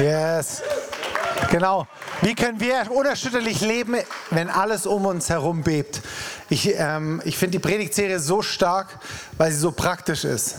[0.00, 0.62] Yes.
[1.50, 1.86] Genau.
[2.22, 3.96] Wie können wir unerschütterlich leben,
[4.30, 6.00] wenn alles um uns herum bebt?
[6.48, 8.98] Ich, ähm, ich finde die Predigtserie so stark,
[9.36, 10.56] weil sie so praktisch ist.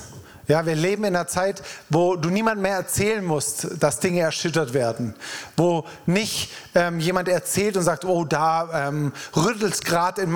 [0.47, 4.75] Ja, wir leben in einer Zeit, wo du niemand mehr erzählen musst, dass Dinge erschüttert
[4.75, 5.15] werden.
[5.58, 10.35] Wo nicht ähm, jemand erzählt und sagt, oh, da ähm, rüttelt es gerade in,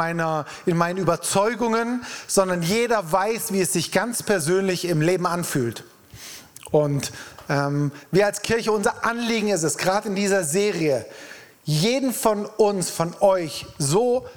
[0.65, 5.83] in meinen Überzeugungen, sondern jeder weiß, wie es sich ganz persönlich im Leben anfühlt.
[6.75, 7.13] Und
[7.47, 11.05] ähm, wir als Kirche, unser Anliegen ist es, gerade in dieser Serie,
[11.63, 14.27] jeden von uns, von euch so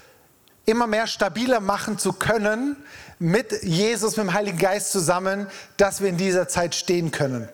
[0.65, 2.77] immer mehr stabiler machen zu können
[3.19, 7.49] mit Jesus, mit dem Heiligen Geist zusammen, dass wir in dieser Zeit stehen können.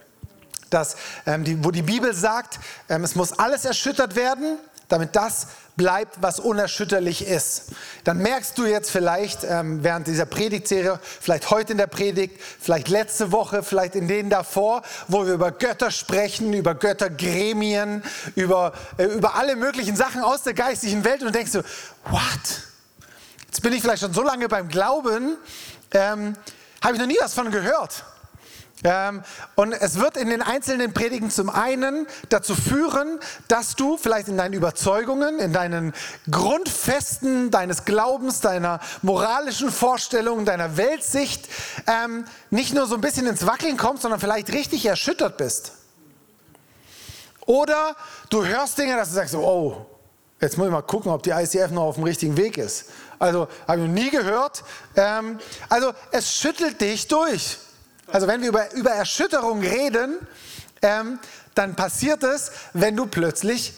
[0.69, 2.59] Das, ähm, die, wo die Bibel sagt,
[2.91, 5.47] ähm, es muss alles erschüttert werden, damit das
[5.77, 7.73] bleibt, was unerschütterlich ist.
[8.05, 12.89] Dann merkst du jetzt vielleicht ähm, während dieser Predigtserie, vielleicht heute in der Predigt, vielleicht
[12.89, 18.03] letzte Woche, vielleicht in denen davor, wo wir über Götter sprechen, über Göttergremien,
[18.37, 21.63] über, äh, über alle möglichen Sachen aus der geistigen Welt und denkst du,
[22.05, 22.23] what?
[23.47, 25.37] Jetzt bin ich vielleicht schon so lange beim Glauben,
[25.93, 26.35] ähm,
[26.83, 28.05] habe ich noch nie was von gehört.
[28.85, 29.23] Ähm,
[29.55, 33.19] und es wird in den einzelnen Predigen zum einen dazu führen,
[33.49, 35.95] dass du vielleicht in deinen Überzeugungen, in deinen
[36.31, 41.49] Grundfesten deines Glaubens, deiner moralischen Vorstellungen, deiner Weltsicht
[41.87, 45.73] ähm, nicht nur so ein bisschen ins Wackeln kommst, sondern vielleicht richtig erschüttert bist.
[47.47, 47.97] Oder
[48.29, 49.87] du hörst Dinge, dass du sagst, oh,
[50.41, 52.91] jetzt muss ich mal gucken, ob die ICF noch auf dem richtigen Weg ist.
[53.19, 54.63] Also habe ich noch nie gehört.
[54.95, 55.39] Ähm,
[55.71, 57.59] also es schüttelt dich durch.
[58.13, 60.19] Also wenn wir über, über Erschütterung reden,
[60.83, 61.19] ähm,
[61.55, 63.75] dann passiert es, wenn du plötzlich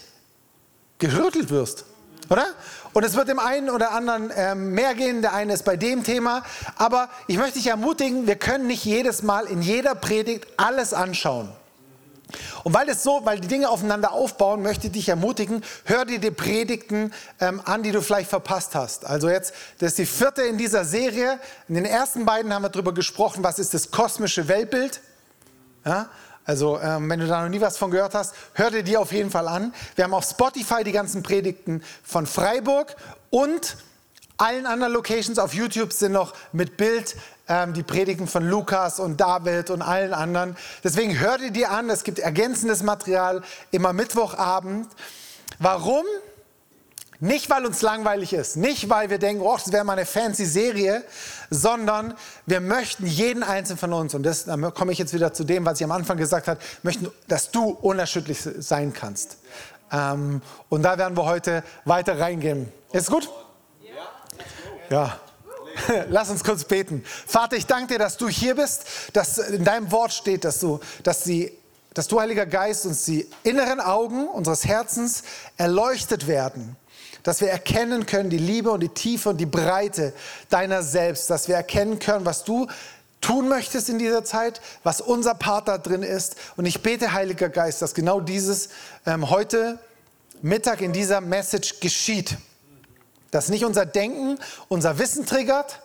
[0.99, 1.85] gerüttelt wirst.
[2.29, 2.45] Oder?
[2.93, 6.03] Und es wird dem einen oder anderen ähm, mehr gehen, der eine ist bei dem
[6.03, 6.43] Thema.
[6.75, 11.49] Aber ich möchte dich ermutigen, wir können nicht jedes Mal in jeder Predigt alles anschauen.
[12.63, 16.19] Und weil, das so, weil die Dinge aufeinander aufbauen, möchte ich dich ermutigen, hör dir
[16.19, 19.05] die Predigten ähm, an, die du vielleicht verpasst hast.
[19.05, 21.39] Also jetzt, das ist die vierte in dieser Serie.
[21.67, 25.01] In den ersten beiden haben wir darüber gesprochen, was ist das kosmische Weltbild.
[25.85, 26.09] Ja?
[26.45, 29.11] Also ähm, wenn du da noch nie was von gehört hast, hör dir die auf
[29.11, 29.73] jeden Fall an.
[29.95, 32.95] Wir haben auf Spotify die ganzen Predigten von Freiburg
[33.29, 33.77] und
[34.37, 37.15] allen anderen Locations auf YouTube sind noch mit Bild
[37.47, 40.57] ähm, die Predigten von Lukas und David und allen anderen.
[40.83, 41.89] Deswegen hör dir die an.
[41.89, 43.41] Es gibt ergänzendes Material
[43.71, 44.87] immer Mittwochabend.
[45.59, 46.03] Warum?
[47.19, 50.45] Nicht, weil uns langweilig ist, nicht, weil wir denken, oh, das wäre mal eine fancy
[50.45, 51.03] Serie,
[51.49, 52.13] sondern
[52.45, 55.65] wir möchten jeden Einzelnen von uns, und das, da komme ich jetzt wieder zu dem,
[55.65, 59.37] was ich am Anfang gesagt habe, möchten, dass du unerschütterlich sein kannst.
[59.91, 62.71] Ähm, und da werden wir heute weiter reingehen.
[62.91, 63.27] Ist gut?
[64.91, 65.19] Ja.
[66.09, 67.03] Lass uns kurz beten.
[67.05, 70.79] Vater, ich danke dir, dass du hier bist, dass in deinem Wort steht, dass du,
[71.03, 71.51] dass sie,
[71.93, 75.23] dass du, Heiliger Geist, uns die inneren Augen unseres Herzens
[75.57, 76.75] erleuchtet werden.
[77.23, 80.13] Dass wir erkennen können die Liebe und die Tiefe und die Breite
[80.49, 81.29] deiner selbst.
[81.29, 82.67] Dass wir erkennen können, was du
[83.19, 86.35] tun möchtest in dieser Zeit, was unser Part da drin ist.
[86.55, 88.69] Und ich bete, Heiliger Geist, dass genau dieses
[89.05, 89.79] ähm, heute
[90.41, 92.37] Mittag in dieser Message geschieht
[93.31, 95.79] dass nicht unser Denken unser Wissen triggert,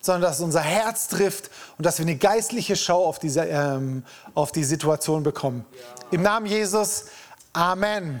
[0.00, 4.52] sondern dass unser Herz trifft und dass wir eine geistliche Schau auf, diese, ähm, auf
[4.52, 5.64] die Situation bekommen.
[6.10, 7.06] Im Namen Jesus,
[7.52, 8.20] Amen.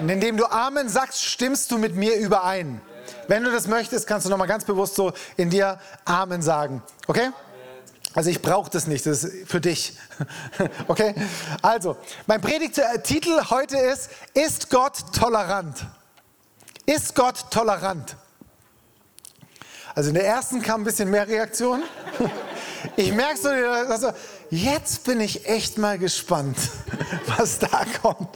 [0.00, 2.80] Und indem du Amen sagst, stimmst du mit mir überein.
[3.28, 6.82] Wenn du das möchtest, kannst du nochmal ganz bewusst so in dir Amen sagen.
[7.06, 7.30] Okay?
[8.14, 9.96] Also ich brauche das nicht, das ist für dich.
[10.88, 11.14] Okay?
[11.62, 15.84] Also, mein Predigtitel heute ist, ist Gott tolerant?
[16.86, 18.16] Ist Gott tolerant?
[19.94, 21.82] Also in der ersten kam ein bisschen mehr Reaktion.
[22.96, 24.12] Ich merke so, also
[24.50, 26.56] jetzt bin ich echt mal gespannt,
[27.38, 28.28] was da kommt.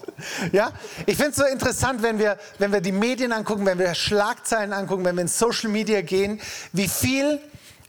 [0.53, 0.73] Ja?
[1.05, 4.73] Ich finde es so interessant, wenn wir, wenn wir die Medien angucken, wenn wir Schlagzeilen
[4.73, 6.41] angucken, wenn wir in Social Media gehen,
[6.73, 7.41] wie viel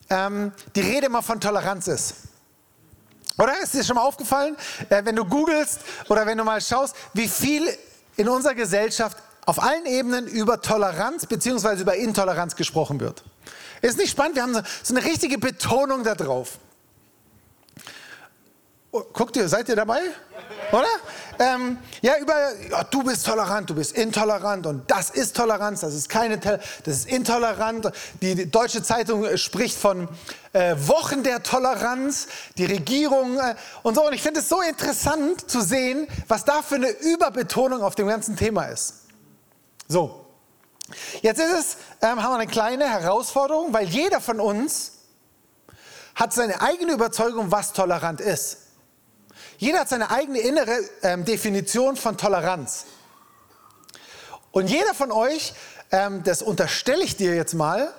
[0.09, 2.15] ähm, die Rede immer von Toleranz ist.
[3.37, 3.57] Oder?
[3.63, 4.57] Ist dir schon mal aufgefallen,
[4.89, 7.69] äh, wenn du googelst oder wenn du mal schaust, wie viel
[8.17, 9.17] in unserer Gesellschaft
[9.49, 11.81] auf allen Ebenen über Toleranz bzw.
[11.81, 13.23] über Intoleranz gesprochen wird.
[13.81, 14.35] Ist nicht spannend?
[14.35, 14.53] Wir haben
[14.83, 16.59] so eine richtige Betonung darauf.
[18.91, 20.01] Oh, guckt ihr, seid ihr dabei?
[20.71, 20.87] Oder?
[21.39, 22.35] Ähm, ja, über,
[22.69, 26.61] ja, du bist tolerant, du bist intolerant und das ist Toleranz, das ist keine, das
[26.85, 27.91] ist intolerant.
[28.21, 30.09] Die, die Deutsche Zeitung spricht von
[30.53, 32.27] äh, Wochen der Toleranz,
[32.59, 34.05] die Regierung äh, und so.
[34.05, 38.07] Und ich finde es so interessant zu sehen, was da für eine Überbetonung auf dem
[38.07, 39.08] ganzen Thema ist.
[39.91, 40.23] So,
[41.23, 44.91] jetzt ist es, ähm, haben wir eine kleine Herausforderung, weil jeder von uns
[46.13, 48.57] hat seine eigene Überzeugung, was tolerant ist.
[49.57, 52.85] jeder hat seine eigene innere ähm, Definition von Toleranz.
[54.51, 55.53] Und jeder von euch,
[55.91, 57.91] ähm, das unterstelle ich dir jetzt mal,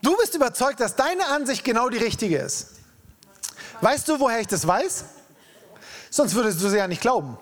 [0.00, 2.68] du bist überzeugt, dass deine Ansicht genau die richtige ist.
[3.82, 5.04] Weißt du, woher ich das weiß?
[6.08, 7.38] Sonst würdest du sie ja nicht glauben.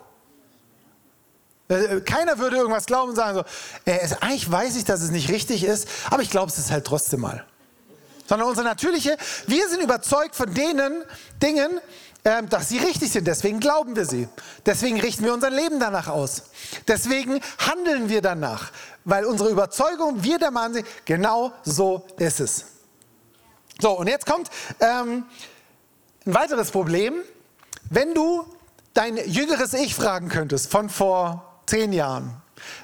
[1.67, 3.43] Äh, keiner würde irgendwas glauben und sagen so,
[3.91, 6.85] äh, eigentlich weiß ich, dass es nicht richtig ist, aber ich glaube es ist halt
[6.85, 7.45] trotzdem mal.
[8.27, 9.17] Sondern unsere natürliche,
[9.47, 11.03] wir sind überzeugt von denen
[11.41, 11.79] Dingen,
[12.23, 13.25] äh, dass sie richtig sind.
[13.27, 14.27] Deswegen glauben wir sie.
[14.65, 16.43] Deswegen richten wir unser Leben danach aus.
[16.87, 18.71] Deswegen handeln wir danach.
[19.03, 22.65] Weil unsere Überzeugung, wir der Mann genau so ist es.
[23.79, 25.25] So, und jetzt kommt ähm,
[26.25, 27.15] ein weiteres Problem.
[27.89, 28.45] Wenn du
[28.93, 32.41] dein jüngeres Ich fragen könntest von vor zehn Jahren,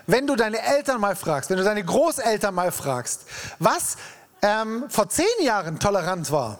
[0.07, 3.25] wenn du deine Eltern mal fragst, wenn du deine Großeltern mal fragst,
[3.59, 3.97] was
[4.41, 6.59] ähm, vor zehn Jahren tolerant war,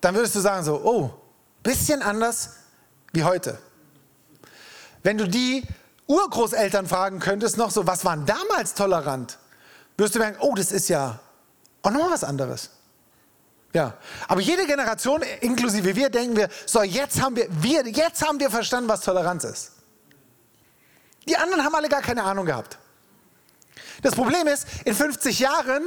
[0.00, 1.10] dann würdest du sagen so, oh,
[1.62, 2.50] bisschen anders
[3.12, 3.58] wie heute.
[5.02, 5.62] Wenn du die
[6.06, 9.38] Urgroßeltern fragen könntest, noch so, was waren damals tolerant,
[9.96, 11.20] wirst du merken, oh, das ist ja
[11.82, 12.70] auch nochmal was anderes.
[13.72, 13.94] Ja,
[14.26, 18.50] aber jede Generation, inklusive wir, denken wir, so jetzt haben wir, wir, jetzt haben wir
[18.50, 19.72] verstanden, was Toleranz ist.
[21.28, 22.78] Die anderen haben alle gar keine Ahnung gehabt.
[24.02, 25.82] Das Problem ist, in 50 Jahren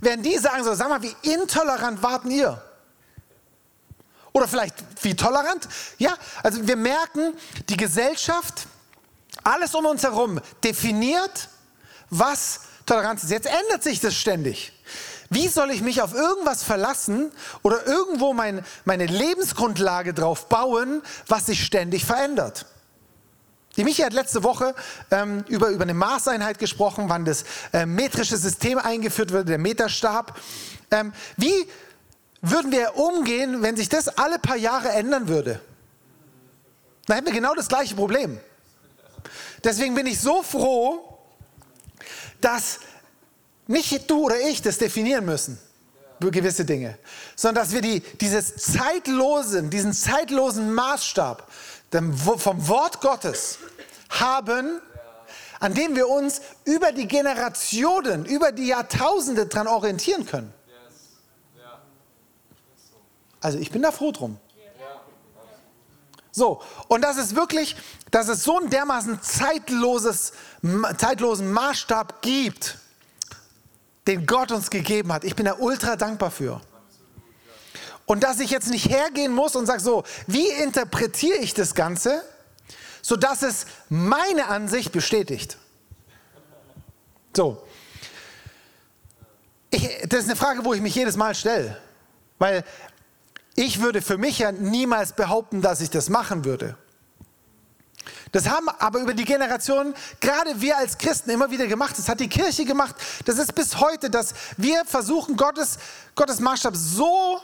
[0.00, 2.62] werden die sagen so, sag mal, wie intolerant warten ihr?
[4.32, 5.68] Oder vielleicht wie tolerant?
[5.98, 7.34] Ja, also wir merken,
[7.68, 8.66] die Gesellschaft,
[9.44, 11.48] alles um uns herum definiert,
[12.10, 13.30] was Toleranz ist.
[13.30, 14.72] Jetzt ändert sich das ständig.
[15.30, 17.32] Wie soll ich mich auf irgendwas verlassen
[17.62, 22.66] oder irgendwo mein, meine Lebensgrundlage drauf bauen, was sich ständig verändert?
[23.76, 24.74] Die Michi hat letzte Woche
[25.10, 30.38] ähm, über, über eine Maßeinheit gesprochen, wann das äh, metrische System eingeführt wird, der Meterstab.
[30.90, 31.66] Ähm, wie
[32.40, 35.60] würden wir umgehen, wenn sich das alle paar Jahre ändern würde?
[37.06, 38.38] Dann hätten wir genau das gleiche Problem.
[39.62, 41.18] Deswegen bin ich so froh,
[42.40, 42.80] dass
[43.66, 45.58] nicht du oder ich das definieren müssen,
[46.20, 46.98] gewisse Dinge,
[47.36, 51.46] sondern dass wir die, dieses zeitlosen, diesen zeitlosen Maßstab,
[52.02, 53.58] vom Wort Gottes
[54.10, 54.80] haben,
[55.60, 60.52] an dem wir uns über die Generationen, über die Jahrtausende dran orientieren können.
[63.40, 64.38] Also ich bin da froh drum.
[66.32, 67.76] So, und das ist wirklich,
[68.10, 70.32] dass es so einen dermaßen zeitloses,
[70.96, 72.78] zeitlosen Maßstab gibt,
[74.08, 75.22] den Gott uns gegeben hat.
[75.22, 76.60] Ich bin da ultra dankbar für.
[78.06, 82.22] Und dass ich jetzt nicht hergehen muss und sage, so, wie interpretiere ich das Ganze,
[83.02, 85.58] sodass es meine Ansicht bestätigt.
[87.34, 87.62] So.
[89.70, 91.80] Ich, das ist eine Frage, wo ich mich jedes Mal stelle.
[92.38, 92.64] Weil
[93.56, 96.76] ich würde für mich ja niemals behaupten, dass ich das machen würde.
[98.32, 101.96] Das haben aber über die Generationen gerade wir als Christen immer wieder gemacht.
[101.96, 102.96] Das hat die Kirche gemacht.
[103.24, 105.78] Das ist bis heute, dass wir versuchen, Gottes,
[106.16, 107.40] Gottes Maßstab so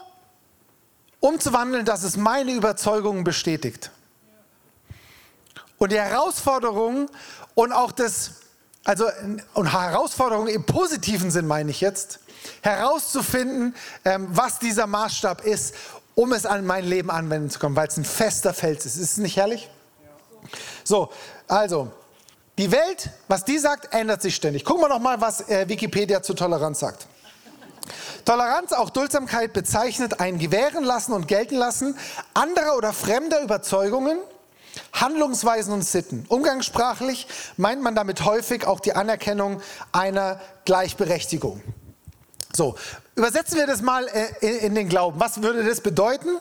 [1.21, 3.91] umzuwandeln, dass es meine Überzeugungen bestätigt.
[5.79, 7.09] Und die Herausforderung
[7.55, 8.33] und auch das,
[8.85, 9.07] also
[9.55, 12.21] und Herausforderung im positiven Sinn meine ich jetzt,
[12.63, 13.75] herauszufinden,
[14.05, 15.75] ähm, was dieser Maßstab ist,
[16.15, 18.97] um es an mein Leben anwenden zu können, weil es ein fester Fels ist.
[18.97, 19.71] Ist es nicht herrlich?
[20.85, 21.11] So,
[21.49, 21.91] also,
[22.59, 24.65] die Welt, was die sagt, ändert sich ständig.
[24.65, 27.07] Gucken wir noch mal, was äh, Wikipedia zu Toleranz sagt.
[28.25, 31.97] Toleranz, auch Duldsamkeit, bezeichnet ein Gewähren lassen und gelten lassen
[32.35, 34.19] anderer oder fremder Überzeugungen,
[34.93, 36.25] Handlungsweisen und Sitten.
[36.29, 39.61] Umgangssprachlich meint man damit häufig auch die Anerkennung
[39.93, 41.63] einer Gleichberechtigung.
[42.53, 42.77] So,
[43.15, 45.21] übersetzen wir das mal äh, in den Glauben.
[45.21, 46.39] Was würde das bedeuten?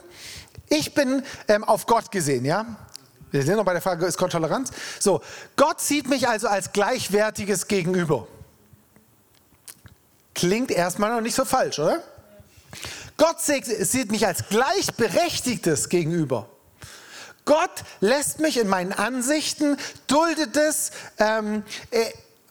[0.68, 2.66] Ich bin ähm, auf Gott gesehen, ja?
[3.32, 4.72] Wir sind noch bei der Frage, ist Gott Toleranz?
[5.00, 5.22] So,
[5.56, 8.28] Gott sieht mich also als gleichwertiges Gegenüber.
[10.34, 12.02] Klingt erstmal noch nicht so falsch, oder?
[13.18, 16.50] Gott sieht mich als gleichberechtigtes gegenüber.
[17.44, 19.76] Gott lässt mich in meinen Ansichten,
[20.08, 22.06] duldet es ähm, äh,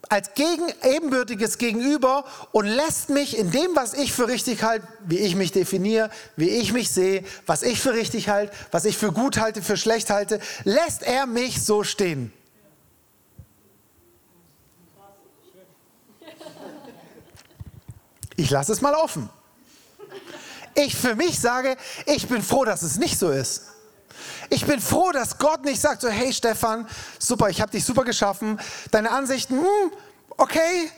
[0.08, 5.18] als gegen, ebenbürtiges Gegenüber und lässt mich in dem, was ich für richtig halte, wie
[5.18, 9.12] ich mich definiere, wie ich mich sehe, was ich für richtig halte, was ich für
[9.12, 12.32] gut halte, für schlecht halte, lässt er mich so stehen.
[18.38, 19.28] Ich lasse es mal offen.
[20.76, 21.76] Ich für mich sage,
[22.06, 23.64] ich bin froh, dass es nicht so ist.
[24.48, 26.86] Ich bin froh, dass Gott nicht sagt so, hey Stefan,
[27.18, 28.60] super, ich habe dich super geschaffen,
[28.92, 29.92] deine Ansichten, hm,
[30.36, 30.88] okay,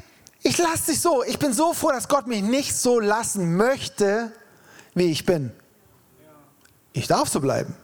[0.42, 1.24] ich lasse dich so.
[1.24, 4.32] Ich bin so froh, dass Gott mich nicht so lassen möchte,
[4.92, 5.50] wie ich bin.
[6.92, 7.74] Ich darf so bleiben.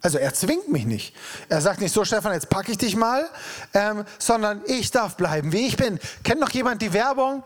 [0.00, 1.16] Also er zwingt mich nicht.
[1.48, 3.28] Er sagt nicht so, Stefan, jetzt packe ich dich mal,
[3.72, 5.98] ähm, sondern ich darf bleiben, wie ich bin.
[6.22, 7.42] Kennt noch jemand die Werbung?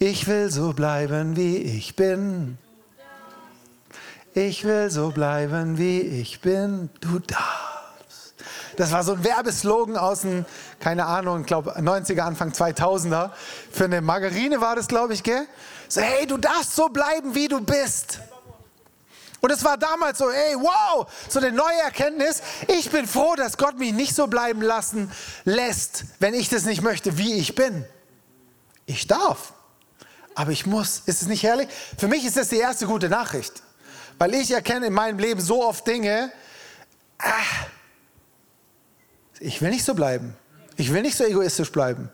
[0.00, 2.56] Ich will so bleiben, wie ich bin.
[4.32, 6.88] Ich will so bleiben, wie ich bin.
[7.00, 8.34] Du darfst.
[8.76, 10.46] Das war so ein Werbeslogan aus den,
[10.78, 13.32] keine Ahnung, ich glaube 90er, Anfang 2000er.
[13.72, 15.48] Für eine Margarine war das, glaube ich, gell?
[15.88, 18.20] So, hey, du darfst so bleiben, wie du bist.
[19.40, 22.40] Und es war damals so, ey, wow, so eine neue Erkenntnis.
[22.68, 25.10] Ich bin froh, dass Gott mich nicht so bleiben lassen
[25.44, 27.84] lässt, wenn ich das nicht möchte, wie ich bin.
[28.86, 29.54] Ich darf,
[30.34, 31.02] aber ich muss.
[31.06, 31.68] Ist es nicht herrlich?
[31.96, 33.62] Für mich ist das die erste gute Nachricht,
[34.18, 36.32] weil ich erkenne in meinem Leben so oft Dinge,
[37.18, 37.32] ah,
[39.40, 40.36] ich will nicht so bleiben.
[40.76, 42.10] Ich will nicht so egoistisch bleiben.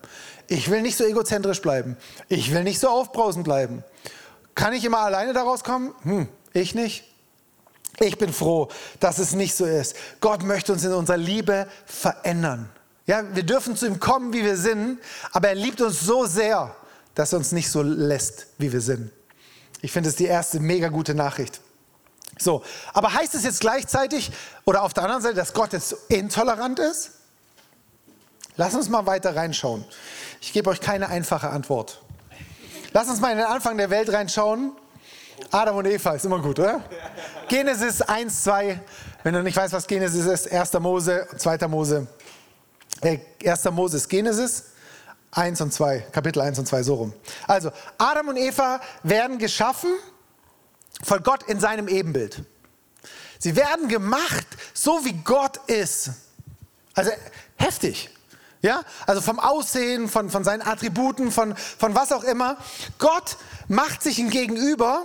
[0.47, 1.97] Ich will nicht so egozentrisch bleiben.
[2.29, 3.83] Ich will nicht so aufbrausend bleiben.
[4.53, 5.93] Kann ich immer alleine daraus kommen?
[6.03, 7.03] Hm, ich nicht.
[7.99, 8.69] Ich bin froh,
[8.99, 9.95] dass es nicht so ist.
[10.19, 12.69] Gott möchte uns in unserer Liebe verändern.
[13.07, 14.99] Ja, wir dürfen zu ihm kommen, wie wir sind,
[15.31, 16.75] aber er liebt uns so sehr,
[17.15, 19.11] dass er uns nicht so lässt, wie wir sind.
[19.81, 21.61] Ich finde es die erste mega gute Nachricht.
[22.37, 24.31] So, aber heißt es jetzt gleichzeitig
[24.65, 27.11] oder auf der anderen Seite, dass Gott jetzt intolerant ist?
[28.57, 29.85] Lass uns mal weiter reinschauen.
[30.41, 32.01] Ich gebe euch keine einfache Antwort.
[32.93, 34.73] Lass uns mal in den Anfang der Welt reinschauen
[35.51, 36.83] Adam und Eva ist immer gut, oder?
[37.47, 38.79] Genesis 1, 2.
[39.23, 40.73] Wenn du nicht weißt, was Genesis ist, 1.
[40.79, 41.67] Mose, 2.
[41.67, 42.07] Mose.
[43.01, 43.65] Äh, 1.
[43.71, 44.65] Mose ist Genesis
[45.35, 47.13] 1 und 2, Kapitel 1 und 2, so rum.
[47.47, 49.93] Also, Adam und Eva werden geschaffen
[51.03, 52.43] von Gott in seinem Ebenbild.
[53.37, 56.11] Sie werden gemacht, so wie Gott ist.
[56.93, 57.11] Also
[57.57, 58.09] heftig.
[58.61, 58.81] Ja?
[59.05, 62.57] Also vom Aussehen, von, von seinen Attributen, von, von was auch immer.
[62.97, 63.37] Gott
[63.67, 65.03] macht sich ein Gegenüber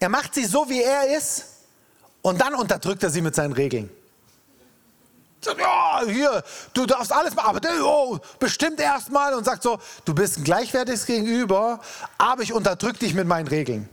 [0.00, 1.44] er macht sie so, wie er ist
[2.22, 3.90] und dann unterdrückt er sie mit seinen Regeln.
[5.44, 6.42] Ja, hier,
[6.74, 11.06] du darfst alles machen, aber oh, bestimmt erstmal und sagt so, du bist ein gleichwertiges
[11.06, 11.80] Gegenüber,
[12.18, 13.88] aber ich unterdrücke dich mit meinen Regeln.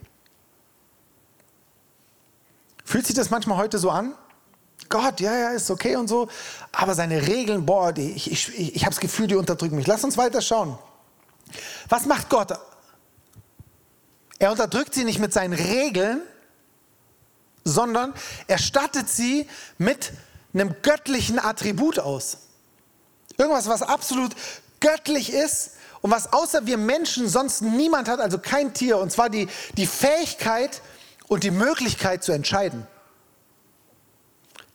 [2.83, 4.15] Fühlt sich das manchmal heute so an?
[4.89, 6.27] Gott, ja, ja, ist okay und so,
[6.71, 9.87] aber seine Regeln, boah, die, ich, ich, ich habe das Gefühl, die unterdrücken mich.
[9.87, 10.77] Lass uns weiter schauen.
[11.89, 12.57] Was macht Gott
[14.39, 16.21] er unterdrückt sie nicht mit seinen Regeln,
[17.63, 18.13] sondern
[18.47, 19.47] er stattet sie
[19.77, 20.11] mit
[20.55, 22.37] einem göttlichen Attribut aus.
[23.37, 24.31] Irgendwas, was absolut
[24.79, 25.71] göttlich ist
[26.01, 29.47] und was außer wir Menschen sonst niemand hat, also kein Tier, und zwar die,
[29.77, 30.81] die Fähigkeit
[31.27, 32.87] und die Möglichkeit zu entscheiden,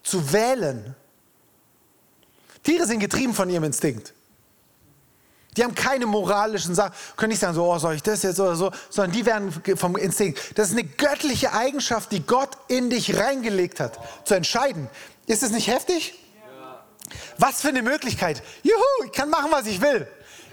[0.02, 0.94] zu wählen.
[2.62, 4.12] Tiere sind getrieben von ihrem Instinkt.
[5.56, 8.54] Die haben keine moralischen Sachen, können nicht sagen, so, oh, soll ich das jetzt oder
[8.54, 10.56] so, sondern die werden vom Instinkt.
[10.56, 14.88] Das ist eine göttliche Eigenschaft, die Gott in dich reingelegt hat, zu entscheiden.
[15.30, 16.14] Ist das nicht heftig?
[16.34, 16.82] Ja.
[17.38, 18.42] Was für eine Möglichkeit.
[18.64, 20.08] Juhu, ich kann machen, was ich will.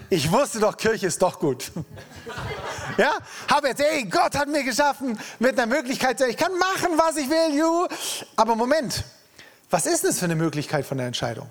[0.08, 1.72] Ich wusste doch, Kirche ist doch gut.
[3.00, 3.18] ja,
[3.50, 7.28] habe jetzt, ey, Gott hat mir geschaffen mit einer Möglichkeit, ich kann machen, was ich
[7.28, 7.88] will, juhu.
[8.36, 9.04] Aber Moment,
[9.72, 11.50] was ist das für eine Möglichkeit von der Entscheidung?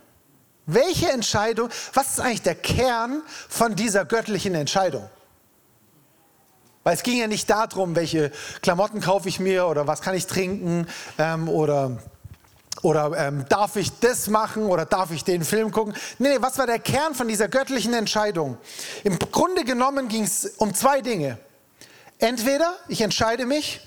[0.67, 5.11] Welche Entscheidung, was ist eigentlich der Kern von dieser göttlichen Entscheidung?
[6.85, 8.31] Weil es ging ja nicht darum, welche
[8.63, 10.87] Klamotten kaufe ich mir oder was kann ich trinken
[11.19, 11.99] ähm, oder,
[12.83, 15.95] oder ähm, darf ich das machen oder darf ich den Film gucken.
[16.19, 18.59] Nee, nee, was war der Kern von dieser göttlichen Entscheidung?
[19.05, 21.39] Im Grunde genommen ging es um zwei Dinge.
[22.19, 23.81] Entweder ich entscheide mich,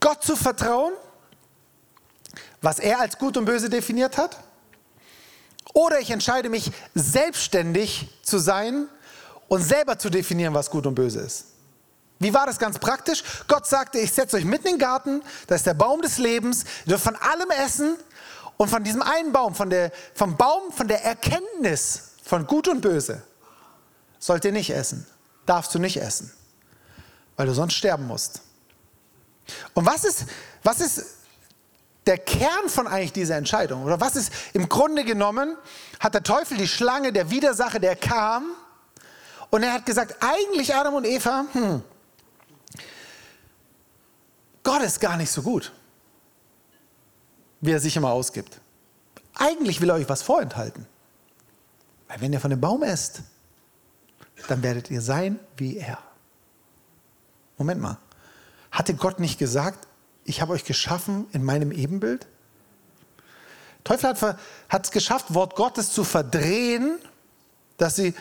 [0.00, 0.92] Gott zu vertrauen,
[2.60, 4.36] was er als gut und böse definiert hat,
[5.74, 8.88] oder ich entscheide mich, selbstständig zu sein
[9.48, 11.44] und selber zu definieren, was gut und böse ist.
[12.18, 13.22] Wie war das ganz praktisch?
[13.46, 16.64] Gott sagte, ich setze euch mitten in den Garten, da ist der Baum des Lebens,
[16.84, 17.96] ihr dürft von allem essen
[18.58, 22.82] und von diesem einen Baum, von der, vom Baum von der Erkenntnis von gut und
[22.82, 23.22] böse,
[24.18, 25.06] sollt ihr nicht essen,
[25.46, 26.30] darfst du nicht essen,
[27.36, 28.42] weil du sonst sterben musst.
[29.72, 30.26] Und was ist,
[30.62, 31.04] was ist
[32.06, 33.84] der Kern von eigentlich dieser Entscheidung?
[33.84, 35.56] Oder was ist im Grunde genommen,
[36.00, 38.50] hat der Teufel die Schlange, der Widersacher, der kam
[39.50, 41.82] und er hat gesagt, eigentlich Adam und Eva, hm,
[44.64, 45.72] Gott ist gar nicht so gut,
[47.60, 48.60] wie er sich immer ausgibt.
[49.34, 50.86] Eigentlich will er euch was vorenthalten.
[52.08, 53.22] Weil wenn ihr von dem Baum esst,
[54.48, 55.98] dann werdet ihr sein wie er.
[57.56, 57.98] Moment mal.
[58.70, 59.86] Hatte Gott nicht gesagt,
[60.24, 62.26] ich habe euch geschaffen in meinem Ebenbild?
[63.84, 64.36] Teufel
[64.68, 66.98] hat es geschafft, Wort Gottes zu verdrehen,
[67.78, 68.14] dass sie,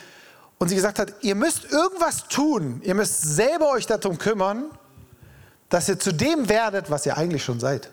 [0.58, 4.66] und sie gesagt hat, ihr müsst irgendwas tun, ihr müsst selber euch darum kümmern,
[5.70, 7.92] dass ihr zu dem werdet, was ihr eigentlich schon seid.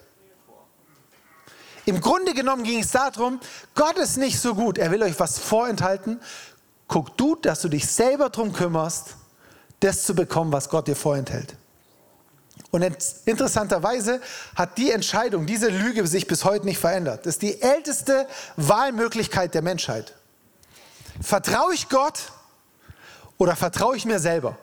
[1.87, 3.41] Im Grunde genommen ging es darum,
[3.75, 6.21] Gott ist nicht so gut, er will euch was vorenthalten.
[6.89, 9.17] Guck du, dass du dich selber darum kümmerst,
[9.81, 11.57] das zu bekommen, was Gott dir vorenthält.
[12.71, 12.83] Und
[13.27, 14.21] interessanterweise
[14.57, 17.21] hat die Entscheidung, diese Lüge sich bis heute nicht verändert.
[17.27, 18.27] Das ist die älteste
[18.57, 20.15] Wahlmöglichkeit der Menschheit.
[21.21, 22.33] Vertraue ich Gott
[23.39, 24.59] oder vertraue ich mir selber?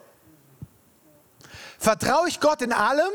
[1.78, 3.12] Vertraue ich Gott in allem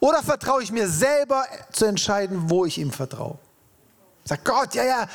[0.00, 3.38] oder vertraue ich mir selber zu entscheiden, wo ich ihm vertraue?
[4.24, 5.08] Sag Gott, ja, ja,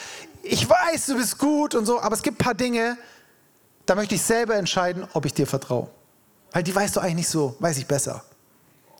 [0.43, 2.97] ich weiß, du bist gut und so, aber es gibt ein paar Dinge,
[3.85, 5.89] da möchte ich selber entscheiden, ob ich dir vertraue.
[6.51, 8.23] Weil die weißt du eigentlich nicht so, weiß ich besser.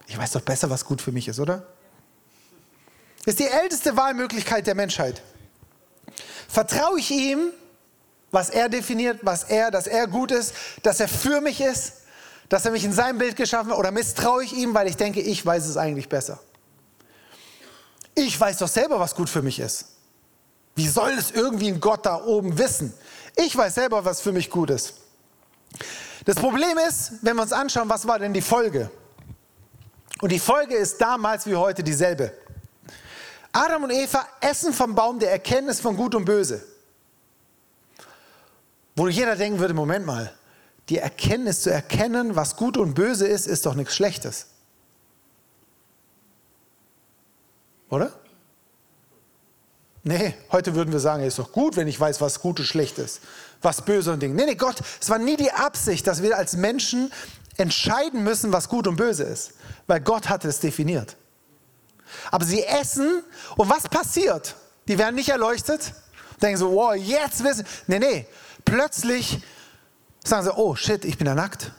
[0.08, 1.66] Ich weiß doch besser, was gut für mich ist, oder?
[3.26, 5.22] Ist die älteste Wahlmöglichkeit der Menschheit.
[6.48, 7.52] Vertraue ich ihm,
[8.32, 12.01] was er definiert, was er, dass er gut ist, dass er für mich ist,
[12.52, 15.22] dass er mich in seinem Bild geschaffen hat, oder misstraue ich ihm, weil ich denke,
[15.22, 16.38] ich weiß es eigentlich besser.
[18.14, 19.86] Ich weiß doch selber, was gut für mich ist.
[20.76, 22.94] Wie soll es irgendwie ein Gott da oben wissen?
[23.38, 24.96] Ich weiß selber, was für mich gut ist.
[26.26, 28.92] Das Problem ist, wenn wir uns anschauen, was war denn die Folge?
[30.20, 32.34] Und die Folge ist damals wie heute dieselbe.
[33.54, 36.62] Adam und Eva essen vom Baum der Erkenntnis von Gut und Böse.
[38.98, 40.34] Wo jeder denken würde, Moment mal,
[40.90, 44.48] die Erkenntnis zu erkennen, was gut und böse ist, ist doch nichts Schlechtes.
[47.90, 48.12] Oder?
[50.04, 52.66] Nee, heute würden wir sagen, es ist doch gut, wenn ich weiß, was gut und
[52.66, 53.22] schlecht ist,
[53.62, 54.34] was böse und Ding.
[54.34, 57.12] Nee, nee, Gott, es war nie die Absicht, dass wir als Menschen
[57.58, 59.52] entscheiden müssen, was gut und böse ist,
[59.86, 61.18] weil Gott hatte es definiert.
[62.32, 63.24] Aber sie essen
[63.58, 64.56] und was passiert?
[64.88, 65.94] Die werden nicht erleuchtet,
[66.42, 67.66] denken so, wow, jetzt wissen.
[67.86, 68.26] Nee, nee,
[68.66, 69.40] plötzlich
[70.24, 71.72] sagen sie, oh shit, ich bin ja nackt.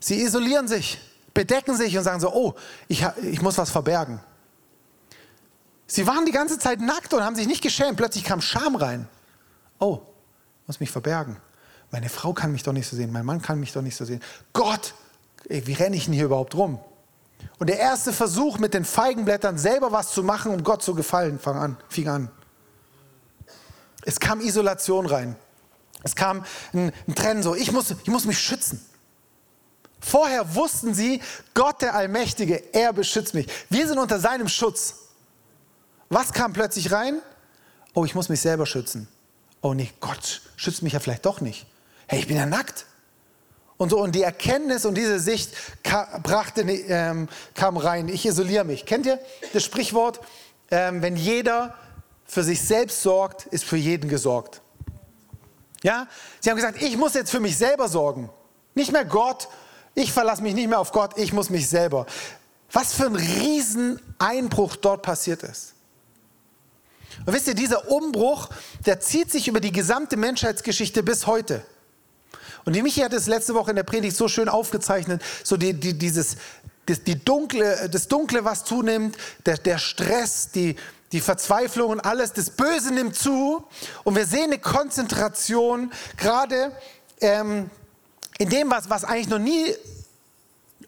[0.00, 0.98] Sie isolieren sich,
[1.34, 2.54] bedecken sich und sagen so, oh,
[2.88, 4.20] ich, ich muss was verbergen.
[5.86, 7.96] Sie waren die ganze Zeit nackt und haben sich nicht geschämt.
[7.96, 9.08] Plötzlich kam Scham rein.
[9.78, 10.00] Oh,
[10.62, 11.36] ich muss mich verbergen.
[11.90, 14.04] Meine Frau kann mich doch nicht so sehen, mein Mann kann mich doch nicht so
[14.06, 14.20] sehen.
[14.54, 14.94] Gott,
[15.48, 16.80] ey, wie renne ich denn hier überhaupt rum?
[17.58, 21.38] Und der erste Versuch mit den Feigenblättern selber was zu machen, um Gott zu gefallen,
[21.38, 21.76] fing an.
[21.88, 22.30] Fing an.
[24.04, 25.36] Es kam Isolation rein.
[26.02, 28.84] Es kam ein, ein Trend so, ich muss, ich muss mich schützen.
[30.00, 31.22] Vorher wussten sie,
[31.54, 33.46] Gott der Allmächtige, er beschützt mich.
[33.70, 34.94] Wir sind unter seinem Schutz.
[36.08, 37.20] Was kam plötzlich rein?
[37.94, 39.06] Oh, ich muss mich selber schützen.
[39.60, 41.66] Oh nee, Gott schützt mich ja vielleicht doch nicht.
[42.08, 42.86] Hey, ich bin ja nackt.
[43.76, 48.08] Und so, und die Erkenntnis und diese Sicht kam, brachte, ähm, kam rein.
[48.08, 48.86] Ich isoliere mich.
[48.86, 49.18] Kennt ihr
[49.52, 50.20] das Sprichwort?
[50.70, 51.74] Ähm, wenn jeder
[52.24, 54.61] für sich selbst sorgt, ist für jeden gesorgt.
[55.82, 56.06] Ja?
[56.40, 58.30] Sie haben gesagt, ich muss jetzt für mich selber sorgen.
[58.74, 59.48] Nicht mehr Gott.
[59.94, 61.18] Ich verlasse mich nicht mehr auf Gott.
[61.18, 62.06] Ich muss mich selber.
[62.70, 65.74] Was für ein Rieseneinbruch dort passiert ist.
[67.26, 68.48] Und wisst ihr, dieser Umbruch,
[68.86, 71.62] der zieht sich über die gesamte Menschheitsgeschichte bis heute.
[72.64, 75.74] Und die Michi hat es letzte Woche in der Predigt so schön aufgezeichnet, so die,
[75.74, 76.36] die, dieses,
[76.86, 80.76] das, die dunkle, das Dunkle, was zunimmt, der, der Stress, die,
[81.12, 83.64] die Verzweiflung und alles, das Böse nimmt zu
[84.04, 86.72] und wir sehen eine Konzentration gerade
[87.20, 87.70] ähm,
[88.38, 89.74] in dem, was, was eigentlich noch nie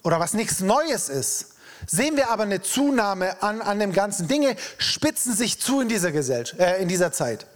[0.03, 1.55] oder was nichts Neues ist,
[1.87, 4.27] sehen wir aber eine Zunahme an, an dem ganzen.
[4.29, 7.47] Dinge spitzen sich zu in dieser, Gesellschaft, äh, in dieser Zeit.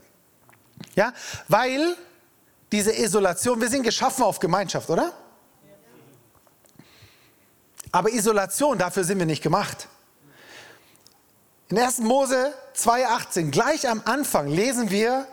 [0.95, 1.13] Ja,
[1.49, 1.97] weil
[2.71, 5.13] diese Isolation, wir sind geschaffen auf Gemeinschaft, oder?
[7.91, 9.89] Aber Isolation, dafür sind wir nicht gemacht.
[11.71, 11.99] In 1.
[11.99, 15.27] Mose 2,18, gleich am Anfang lesen wir,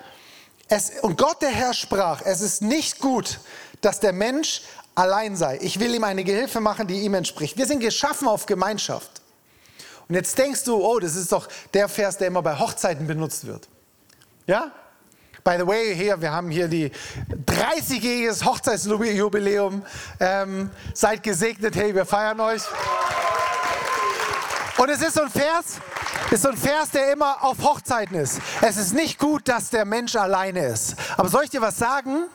[0.67, 3.39] es, und Gott der Herr sprach, es ist nicht gut,
[3.79, 4.63] dass der Mensch
[4.95, 5.59] allein sei.
[5.61, 7.57] Ich will ihm eine Gehilfe machen, die ihm entspricht.
[7.57, 9.21] Wir sind geschaffen auf Gemeinschaft.
[10.09, 13.47] Und jetzt denkst du, oh, das ist doch der Vers, der immer bei Hochzeiten benutzt
[13.47, 13.69] wird.
[14.45, 14.71] Ja?
[15.43, 16.91] By the way, hier, wir haben hier die
[17.45, 19.85] 30-jähriges Hochzeitsjubiläum.
[20.19, 22.63] Ähm, seid gesegnet, hey, wir feiern euch.
[24.77, 25.79] Und es ist so ein Vers,
[26.31, 28.41] ist so ein Vers, der immer auf Hochzeiten ist.
[28.61, 30.95] Es ist nicht gut, dass der Mensch alleine ist.
[31.15, 32.25] Aber soll ich dir was sagen?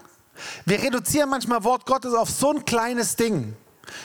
[0.64, 3.54] Wir reduzieren manchmal Wort Gottes auf so ein kleines Ding.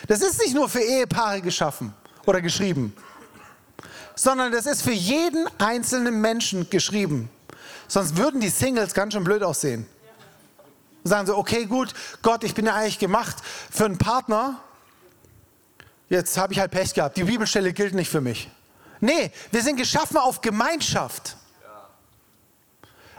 [0.07, 1.93] Das ist nicht nur für Ehepaare geschaffen
[2.25, 2.93] oder geschrieben,
[4.15, 7.29] sondern das ist für jeden einzelnen Menschen geschrieben.
[7.87, 9.87] Sonst würden die Singles ganz schön blöd aussehen.
[11.03, 13.35] Und sagen so, okay, gut, Gott, ich bin ja eigentlich gemacht
[13.71, 14.59] für einen Partner,
[16.09, 17.17] jetzt habe ich halt Pech gehabt.
[17.17, 18.49] Die Bibelstelle gilt nicht für mich.
[18.99, 21.37] Nee, wir sind geschaffen auf Gemeinschaft.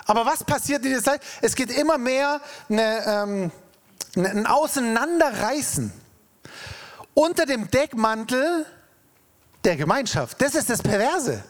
[0.06, 1.22] Aber was passiert in dieser Zeit?
[1.42, 3.52] Es geht immer mehr eine, ähm,
[4.16, 5.92] ein Auseinanderreißen.
[7.16, 8.66] unter dem Deckmantel
[9.64, 10.40] der Gemeinschaft.
[10.40, 11.42] Das ist das Perverse.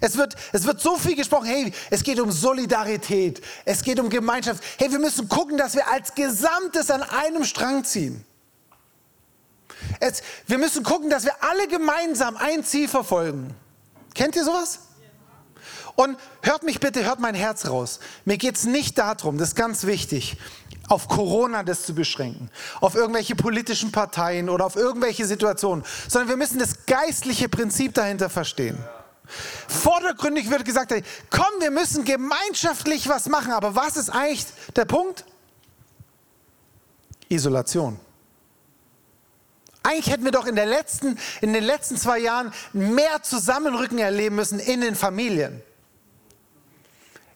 [0.00, 4.10] Es wird, es wird so viel gesprochen, hey, es geht um Solidarität, es geht um
[4.10, 4.62] Gemeinschaft.
[4.76, 8.24] Hey, wir müssen gucken, dass wir als Gesamtes an einem Strang ziehen.
[10.00, 13.54] Es, wir müssen gucken, dass wir alle gemeinsam ein Ziel verfolgen.
[14.14, 14.80] Kennt ihr sowas?
[15.96, 17.98] Und hört mich bitte, hört mein Herz raus.
[18.24, 20.36] Mir geht es nicht darum, das ist ganz wichtig,
[20.88, 26.36] auf Corona das zu beschränken, auf irgendwelche politischen Parteien oder auf irgendwelche Situationen, sondern wir
[26.36, 28.78] müssen das geistliche Prinzip dahinter verstehen.
[29.66, 30.94] Vordergründig wird gesagt,
[31.30, 35.24] komm, wir müssen gemeinschaftlich was machen, aber was ist eigentlich der Punkt?
[37.28, 37.98] Isolation.
[39.88, 44.36] Eigentlich hätten wir doch in, der letzten, in den letzten zwei Jahren mehr Zusammenrücken erleben
[44.36, 45.62] müssen in den Familien,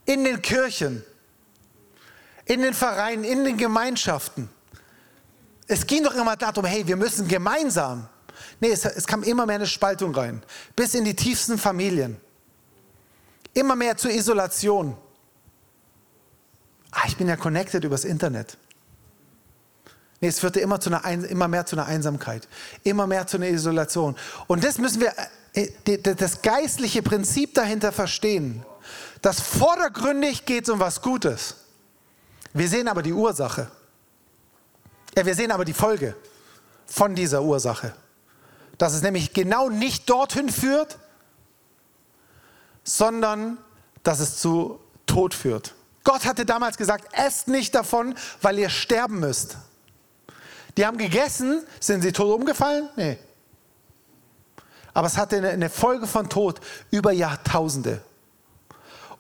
[0.05, 1.03] in den Kirchen,
[2.45, 4.51] in den Vereinen, in den Gemeinschaften.
[5.67, 8.07] Es ging doch immer darum, hey, wir müssen gemeinsam.
[8.61, 10.43] Nee, es, es kam immer mehr eine Spaltung rein,
[10.77, 12.21] bis in die tiefsten Familien.
[13.55, 14.95] Immer mehr zur Isolation.
[16.91, 18.59] Ah, ich bin ja connected übers Internet.
[20.23, 22.47] Nee, es führte immer, zu einer, immer mehr zu einer Einsamkeit,
[22.85, 24.17] immer mehr zu einer Isolation.
[24.47, 25.13] Und das müssen wir,
[25.53, 28.65] äh, das geistliche Prinzip dahinter verstehen.
[29.21, 31.57] Dass vordergründig geht es um was Gutes.
[32.53, 33.69] Wir sehen aber die Ursache.
[35.17, 36.15] Ja, wir sehen aber die Folge
[36.87, 37.93] von dieser Ursache.
[38.79, 41.01] Dass es nämlich genau nicht dorthin führt,
[42.85, 43.59] sondern
[44.05, 45.75] dass es zu Tod führt.
[46.05, 49.57] Gott hatte damals gesagt, esst nicht davon, weil ihr sterben müsst.
[50.77, 52.89] Die haben gegessen, sind sie tot umgefallen?
[52.97, 53.19] Nee.
[54.95, 58.03] Aber es hatte eine Folge von Tod über Jahrtausende.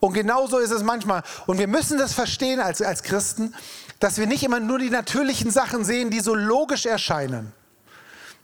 [0.00, 1.22] Und genauso ist es manchmal.
[1.46, 3.54] Und wir müssen das verstehen als, als Christen,
[4.00, 7.52] dass wir nicht immer nur die natürlichen Sachen sehen, die so logisch erscheinen,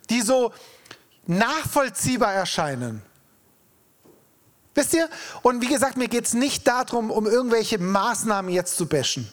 [0.08, 0.52] die so
[1.26, 3.02] nachvollziehbar erscheinen.
[4.74, 5.08] Wisst ihr?
[5.42, 9.28] Und wie gesagt, mir geht es nicht darum, um irgendwelche Maßnahmen jetzt zu bashen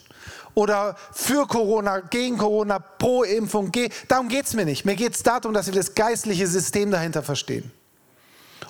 [0.55, 3.71] oder für Corona, gegen Corona, pro Impfung.
[4.07, 4.85] Darum geht es mir nicht.
[4.85, 7.71] Mir geht es darum, dass wir das geistliche System dahinter verstehen.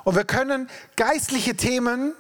[0.04, 2.14] Und wir können geistliche Themen,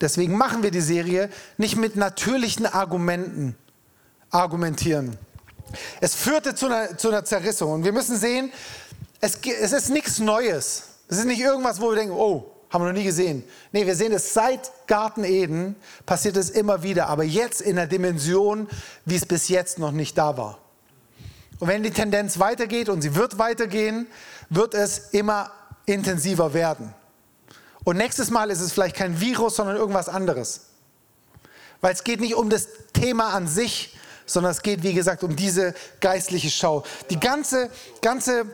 [0.00, 3.56] deswegen machen wir die Serie, nicht mit natürlichen Argumenten
[4.30, 5.18] argumentieren.
[6.00, 7.72] Es führte zu einer, zu einer Zerrissung.
[7.72, 8.52] Und wir müssen sehen,
[9.20, 10.84] es, es ist nichts Neues.
[11.08, 13.44] Es ist nicht irgendwas, wo wir denken, oh, haben wir noch nie gesehen.
[13.70, 17.86] Nee, wir sehen es seit Garten Eden, passiert es immer wieder, aber jetzt in einer
[17.86, 18.68] Dimension,
[19.04, 20.58] wie es bis jetzt noch nicht da war.
[21.60, 24.06] Und wenn die Tendenz weitergeht und sie wird weitergehen,
[24.48, 25.52] wird es immer
[25.86, 26.94] intensiver werden.
[27.84, 30.62] Und nächstes Mal ist es vielleicht kein Virus, sondern irgendwas anderes.
[31.80, 35.36] Weil es geht nicht um das Thema an sich, sondern es geht, wie gesagt, um
[35.36, 36.84] diese geistliche Schau.
[37.10, 38.46] Die ganze, ganze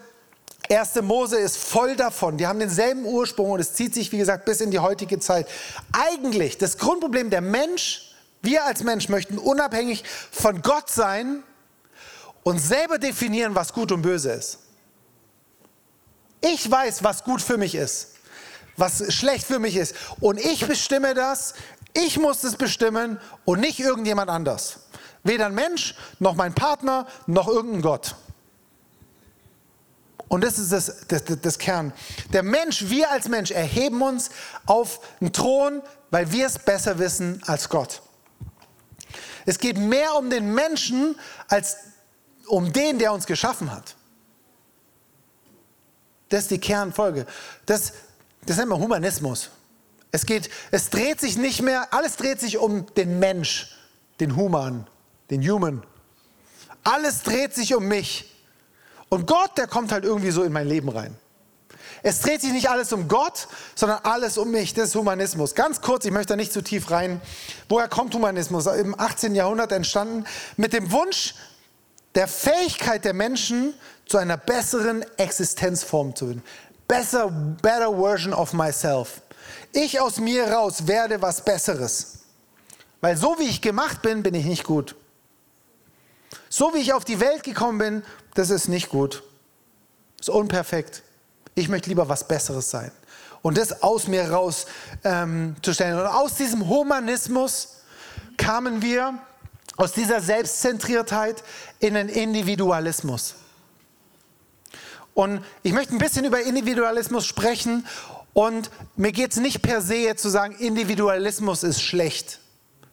[0.69, 2.37] Erste Mose ist voll davon.
[2.37, 5.49] Die haben denselben Ursprung und es zieht sich, wie gesagt, bis in die heutige Zeit.
[5.93, 11.43] Eigentlich das Grundproblem der Mensch, wir als Mensch möchten unabhängig von Gott sein
[12.43, 14.59] und selber definieren, was gut und böse ist.
[16.41, 18.15] Ich weiß, was gut für mich ist,
[18.77, 19.95] was schlecht für mich ist.
[20.21, 21.55] Und ich bestimme das,
[21.95, 24.81] ich muss es bestimmen und nicht irgendjemand anders.
[25.25, 28.15] Weder ein Mensch, noch mein Partner, noch irgendein Gott.
[30.29, 31.93] Und das ist das, das, das, Kern.
[32.33, 34.31] Der Mensch, wir als Mensch erheben uns
[34.67, 38.03] auf einen Thron, weil wir es besser wissen als Gott.
[39.47, 41.17] Es geht mehr um den Menschen
[41.49, 41.77] als
[42.47, 43.97] um den, der uns geschaffen hat.
[46.29, 47.27] Das ist die Kernfolge.
[47.65, 47.95] Das,
[48.45, 49.51] das nennt man Humanismus.
[50.11, 53.75] Es, geht, es dreht sich nicht mehr, alles dreht sich um den Mensch,
[54.21, 54.87] den Human,
[55.31, 55.83] den Human.
[56.85, 58.38] Alles dreht sich um mich.
[59.09, 61.17] Und Gott, der kommt halt irgendwie so in mein Leben rein.
[62.03, 64.75] Es dreht sich nicht alles um Gott, sondern alles um mich.
[64.75, 65.55] Das ist Humanismus.
[65.55, 67.21] Ganz kurz, ich möchte da nicht zu tief rein.
[67.69, 68.67] Woher kommt Humanismus?
[68.67, 69.35] Im 18.
[69.35, 70.25] Jahrhundert entstanden
[70.57, 71.35] mit dem Wunsch
[72.15, 73.75] der Fähigkeit der Menschen
[74.07, 76.43] zu einer besseren Existenzform zu werden.
[76.87, 79.21] Besser, better version of myself.
[79.73, 82.21] Ich aus mir raus werde was Besseres.
[83.01, 84.97] Weil so wie ich gemacht bin, bin ich nicht gut.
[86.59, 88.03] So wie ich auf die Welt gekommen bin,
[88.35, 89.23] das ist nicht gut.
[90.17, 91.05] Das ist unperfekt.
[91.55, 92.91] Ich möchte lieber was Besseres sein.
[93.43, 94.67] Und das aus mir raus
[95.05, 95.55] ähm.
[95.65, 97.77] Und aus diesem Humanismus
[98.37, 99.17] kamen wir,
[99.77, 101.45] aus dieser Selbstzentriertheit,
[101.79, 103.37] in den Individualismus.
[105.15, 107.87] Und ich möchte ein bisschen über Individualismus sprechen.
[108.33, 112.41] Und mir geht es nicht per se jetzt zu sagen, Individualismus ist schlecht.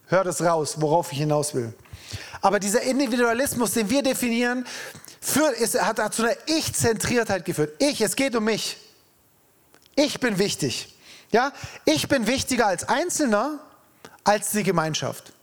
[0.05, 1.73] Hör das raus, worauf ich hinaus will.
[2.45, 4.67] Aber dieser Individualismus, den wir definieren,
[5.19, 7.73] führt, ist, hat, hat zu einer Ich-Zentriertheit geführt.
[7.79, 8.77] Ich, es geht um mich.
[9.95, 10.95] Ich bin wichtig.
[11.31, 11.51] Ja,
[11.85, 13.57] ich bin wichtiger als Einzelner
[14.23, 15.33] als die Gemeinschaft.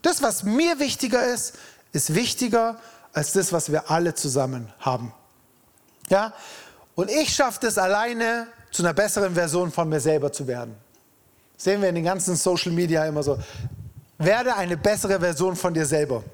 [0.00, 1.52] Das, was mir wichtiger ist,
[1.92, 2.80] ist wichtiger
[3.12, 5.12] als das, was wir alle zusammen haben.
[6.08, 6.32] Ja,
[6.94, 10.74] und ich schaffe es alleine, zu einer besseren Version von mir selber zu werden.
[11.58, 13.38] Sehen wir in den ganzen Social Media immer so.
[14.16, 16.24] Werde eine bessere Version von dir selber.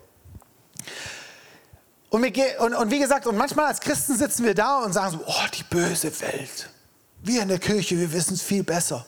[2.11, 5.19] Und, wir, und, und wie gesagt, und manchmal als Christen sitzen wir da und sagen
[5.19, 6.71] so, oh, die böse Welt.
[7.23, 9.05] Wir in der Kirche, wir wissen es viel besser.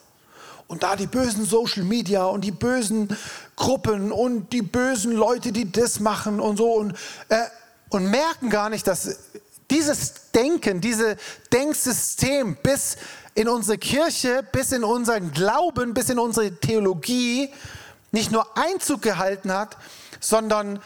[0.67, 3.17] Und da die bösen Social Media und die bösen
[3.55, 6.95] Gruppen und die bösen Leute, die das machen und so und,
[7.29, 7.45] äh,
[7.91, 9.17] und merken gar nicht, dass
[9.71, 11.17] dieses Denken, dieses
[11.53, 12.97] Denksystem bis
[13.35, 17.53] in unsere Kirche, bis in unseren Glauben, bis in unsere Theologie
[18.11, 19.77] nicht nur Einzug gehalten hat,
[20.21, 20.81] sondern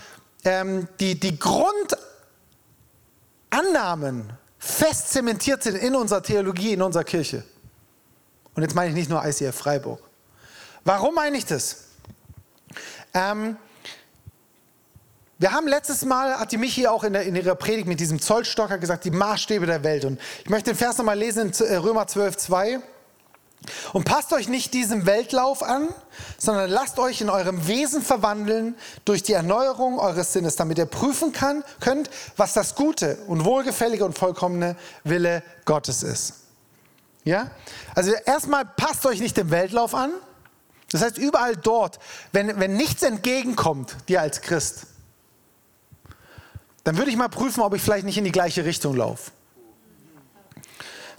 [0.44, 7.44] ähm, die, die Grundannahmen fest zementiert sind in unserer Theologie, in unserer Kirche.
[8.54, 10.00] Und jetzt meine ich nicht nur ICF Freiburg.
[10.84, 11.84] Warum meine ich das?
[13.14, 13.56] Ähm,
[15.38, 18.20] wir haben letztes Mal, hat die Michi auch in, der, in, ihrer Predigt mit diesem
[18.20, 20.04] Zollstocker gesagt, die Maßstäbe der Welt.
[20.04, 22.80] Und ich möchte den Vers nochmal lesen in äh, Römer 12, 2.
[23.92, 25.88] Und passt euch nicht diesem Weltlauf an,
[26.38, 31.32] sondern lasst euch in eurem Wesen verwandeln durch die Erneuerung eures Sinnes, damit ihr prüfen
[31.32, 36.34] kann, könnt, was das Gute und Wohlgefällige und vollkommene Wille Gottes ist.
[37.24, 37.50] Ja?
[37.94, 40.12] Also erstmal passt euch nicht dem Weltlauf an.
[40.90, 41.98] Das heißt, überall dort,
[42.32, 44.86] wenn, wenn nichts entgegenkommt dir als Christ,
[46.84, 49.30] dann würde ich mal prüfen, ob ich vielleicht nicht in die gleiche Richtung laufe.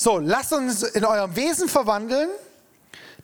[0.01, 2.27] So, lasst uns in eurem Wesen verwandeln.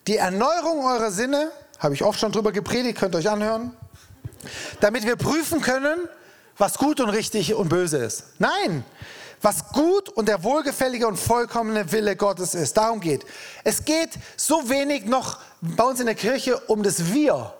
[0.05, 3.75] Die Erneuerung eurer Sinne, habe ich oft schon drüber gepredigt, könnt ihr euch anhören,
[4.79, 6.07] damit wir prüfen können,
[6.55, 8.25] was gut und richtig und böse ist.
[8.37, 8.85] Nein,
[9.41, 12.77] was gut und der wohlgefällige und vollkommene Wille Gottes ist.
[12.77, 13.25] Darum geht.
[13.63, 17.55] Es geht so wenig noch bei uns in der Kirche um das Wir,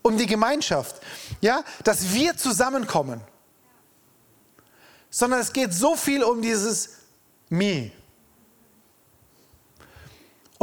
[0.00, 1.02] um die Gemeinschaft,
[1.42, 3.20] ja, dass wir zusammenkommen,
[5.10, 6.92] sondern es geht so viel um dieses
[7.50, 7.92] Me.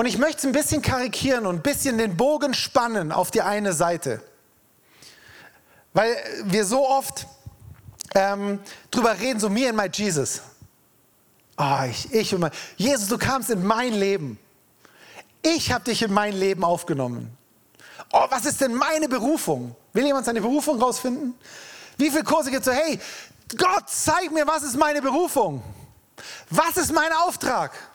[0.02, 3.44] Und ich möchte es ein bisschen karikieren und ein bisschen den Bogen spannen auf die
[3.44, 4.20] eine Seite.
[5.94, 7.28] Weil wir so oft
[8.16, 8.60] ähm,
[8.90, 10.42] drüber reden, so me and my Jesus.
[11.56, 14.40] Oh, ich, ich und mein, Jesus, du kamst in mein Leben.
[15.44, 17.38] Ich habe dich in mein Leben aufgenommen.
[18.12, 19.76] Oh, was ist denn meine Berufung?
[19.94, 21.36] Will jemand seine Berufung rausfinden?
[22.00, 23.00] Wie viele Kurse gibt es so, hey,
[23.56, 25.62] Gott, zeig mir, was ist meine Berufung?
[26.50, 27.91] Was ist mein Auftrag?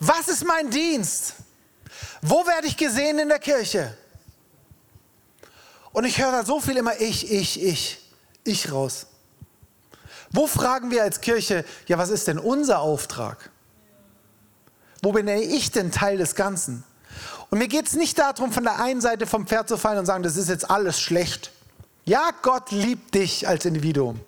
[0.00, 1.34] Was ist mein Dienst?
[2.22, 3.96] Wo werde ich gesehen in der Kirche?
[5.92, 7.98] Und ich höre da so viel immer ich, ich, ich,
[8.44, 9.06] ich raus.
[10.30, 13.50] Wo fragen wir als Kirche, ja, was ist denn unser Auftrag?
[15.02, 16.84] Wo bin ich denn Teil des Ganzen?
[17.50, 20.06] Und mir geht es nicht darum, von der einen Seite vom Pferd zu fallen und
[20.06, 21.50] sagen, das ist jetzt alles schlecht.
[22.04, 24.20] Ja, Gott liebt dich als Individuum.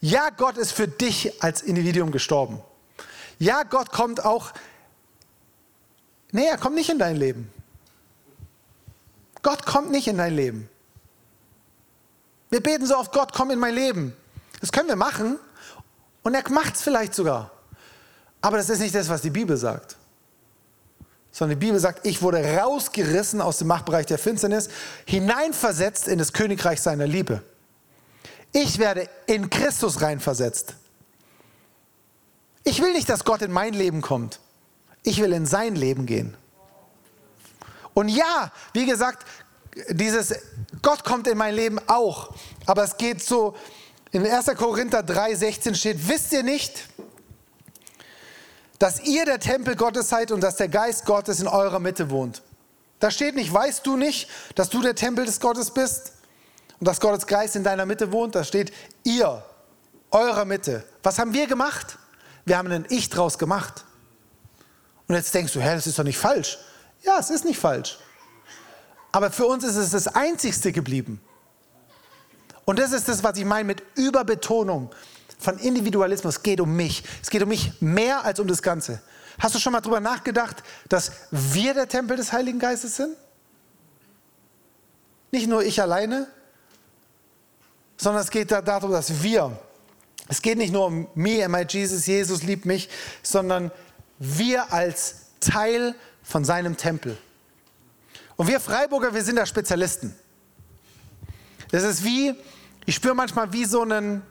[0.00, 2.60] Ja, Gott ist für dich als Individuum gestorben.
[3.42, 4.52] Ja, Gott kommt auch.
[6.30, 7.52] Nee, er kommt nicht in dein Leben.
[9.42, 10.68] Gott kommt nicht in dein Leben.
[12.50, 14.16] Wir beten so oft, Gott, komm in mein Leben.
[14.60, 15.40] Das können wir machen
[16.22, 17.50] und er macht es vielleicht sogar.
[18.40, 19.96] Aber das ist nicht das, was die Bibel sagt.
[21.32, 24.68] Sondern die Bibel sagt, ich wurde rausgerissen aus dem Machtbereich der Finsternis,
[25.04, 27.42] hineinversetzt in das Königreich seiner Liebe.
[28.52, 30.76] Ich werde in Christus reinversetzt.
[32.64, 34.40] Ich will nicht, dass Gott in mein Leben kommt.
[35.02, 36.36] Ich will in sein Leben gehen.
[37.94, 39.26] Und ja, wie gesagt,
[39.88, 40.34] dieses
[40.80, 42.34] Gott kommt in mein Leben auch.
[42.66, 43.56] Aber es geht so,
[44.12, 44.46] in 1.
[44.56, 46.88] Korinther 3, 16 steht, wisst ihr nicht,
[48.78, 52.42] dass ihr der Tempel Gottes seid und dass der Geist Gottes in eurer Mitte wohnt.
[53.00, 56.12] Da steht nicht, weißt du nicht, dass du der Tempel des Gottes bist
[56.78, 58.34] und dass Gottes Geist in deiner Mitte wohnt.
[58.34, 58.72] Da steht,
[59.02, 59.42] ihr,
[60.10, 60.84] eurer Mitte.
[61.02, 61.98] Was haben wir gemacht?
[62.44, 63.84] Wir haben ein Ich draus gemacht.
[65.06, 66.58] Und jetzt denkst du, hä, das ist doch nicht falsch.
[67.02, 67.98] Ja, es ist nicht falsch.
[69.10, 71.20] Aber für uns ist es das Einzigste geblieben.
[72.64, 74.90] Und das ist das, was ich meine mit Überbetonung
[75.38, 76.36] von Individualismus.
[76.36, 77.04] Es geht um mich.
[77.20, 79.02] Es geht um mich mehr als um das Ganze.
[79.38, 83.16] Hast du schon mal darüber nachgedacht, dass wir der Tempel des Heiligen Geistes sind?
[85.30, 86.28] Nicht nur ich alleine,
[87.96, 89.58] sondern es geht darum, dass wir
[90.28, 92.88] es geht nicht nur um me and my Jesus, Jesus liebt mich,
[93.22, 93.70] sondern
[94.18, 97.18] wir als Teil von seinem Tempel.
[98.36, 100.14] Und wir Freiburger, wir sind da Spezialisten.
[101.70, 102.34] Das ist wie,
[102.86, 104.22] ich spüre manchmal wie so einen,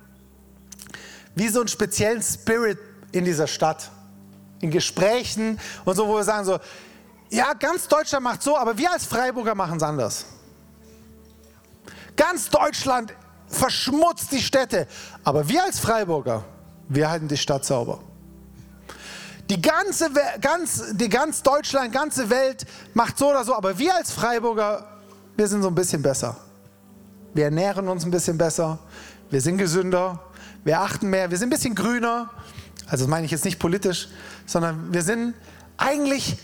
[1.35, 2.79] wie so einen speziellen Spirit
[3.11, 3.91] in dieser Stadt.
[4.61, 6.59] In Gesprächen und so, wo wir sagen so,
[7.29, 10.25] ja, ganz Deutschland macht so, aber wir als Freiburger machen es anders.
[12.15, 13.13] Ganz Deutschland
[13.51, 14.87] verschmutzt die Städte,
[15.23, 16.43] aber wir als Freiburger,
[16.89, 17.99] wir halten die Stadt sauber.
[19.49, 20.09] Die ganze,
[20.39, 24.87] ganz, die ganz Deutschland, ganze Welt macht so oder so, aber wir als Freiburger,
[25.35, 26.37] wir sind so ein bisschen besser.
[27.33, 28.79] Wir ernähren uns ein bisschen besser,
[29.29, 30.19] wir sind gesünder,
[30.63, 32.29] wir achten mehr, wir sind ein bisschen grüner.
[32.87, 34.07] Also das meine ich jetzt nicht politisch,
[34.45, 35.33] sondern wir sind
[35.77, 36.37] eigentlich,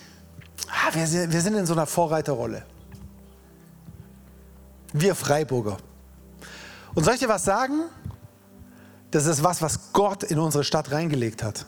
[0.70, 2.66] ah, wir, sind, wir sind in so einer Vorreiterrolle.
[4.94, 5.78] Wir Freiburger.
[6.94, 7.84] Und soll ich dir was sagen?
[9.12, 11.66] Das ist was, was Gott in unsere Stadt reingelegt hat.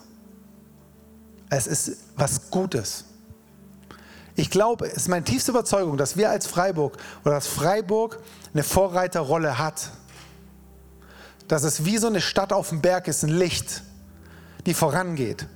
[1.48, 3.04] Es ist was Gutes.
[4.36, 8.18] Ich glaube, es ist meine tiefste Überzeugung, dass wir als Freiburg oder dass Freiburg
[8.52, 9.90] eine Vorreiterrolle hat.
[11.48, 13.82] Dass es wie so eine Stadt auf dem Berg ist, ein Licht,
[14.66, 15.46] die vorangeht.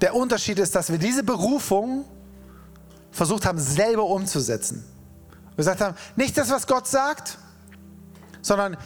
[0.00, 2.04] Der Unterschied ist, dass wir diese Berufung
[3.10, 4.84] versucht haben, selber umzusetzen.
[5.58, 7.36] Wir gesagt haben, nicht das, was Gott sagt,
[8.42, 8.76] sondern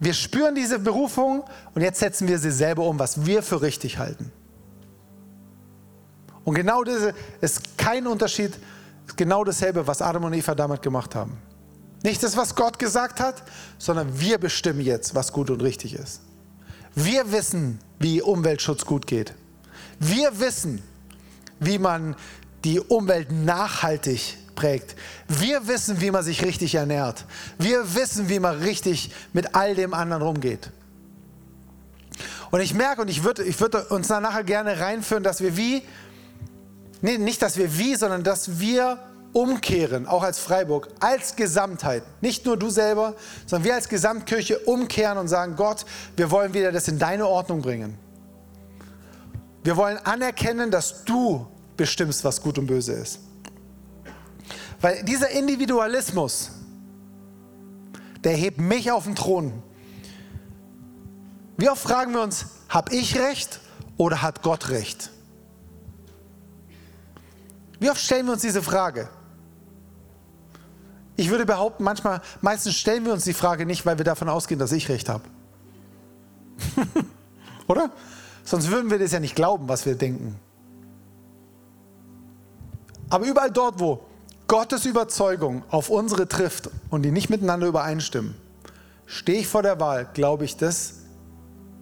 [0.00, 3.98] wir spüren diese Berufung und jetzt setzen wir sie selber um, was wir für richtig
[3.98, 4.32] halten.
[6.44, 8.58] Und genau das ist kein Unterschied,
[9.06, 11.36] ist genau dasselbe, was Adam und Eva damit gemacht haben.
[12.02, 13.42] Nicht das, was Gott gesagt hat,
[13.76, 16.22] sondern wir bestimmen jetzt, was gut und richtig ist.
[16.94, 19.34] Wir wissen, wie Umweltschutz gut geht.
[20.00, 20.82] Wir wissen,
[21.60, 22.16] wie man
[22.64, 24.96] die Umwelt nachhaltig prägt.
[25.28, 27.24] Wir wissen, wie man sich richtig ernährt.
[27.58, 30.70] Wir wissen, wie man richtig mit all dem anderen umgeht.
[32.50, 35.56] Und ich merke, und ich würde ich würd uns da nachher gerne reinführen, dass wir
[35.56, 35.82] wie,
[37.00, 38.98] nee, nicht, dass wir wie, sondern dass wir
[39.32, 42.02] umkehren, auch als Freiburg, als Gesamtheit.
[42.20, 43.14] Nicht nur du selber,
[43.46, 45.86] sondern wir als Gesamtkirche umkehren und sagen, Gott,
[46.16, 47.96] wir wollen wieder das in deine Ordnung bringen.
[49.64, 53.20] Wir wollen anerkennen, dass du bestimmst, was gut und böse ist.
[54.82, 56.50] Weil dieser Individualismus,
[58.24, 59.62] der hebt mich auf den Thron.
[61.56, 63.60] Wie oft fragen wir uns, habe ich recht
[63.96, 65.10] oder hat Gott recht?
[67.78, 69.08] Wie oft stellen wir uns diese Frage?
[71.14, 74.58] Ich würde behaupten, manchmal, meistens stellen wir uns die Frage nicht, weil wir davon ausgehen,
[74.58, 75.22] dass ich recht habe.
[77.68, 77.92] Oder?
[78.42, 80.40] Sonst würden wir das ja nicht glauben, was wir denken.
[83.10, 84.00] Aber überall dort, wo
[84.52, 88.34] Gottes Überzeugung auf unsere trifft und die nicht miteinander übereinstimmen,
[89.06, 90.96] stehe ich vor der Wahl, glaube ich das,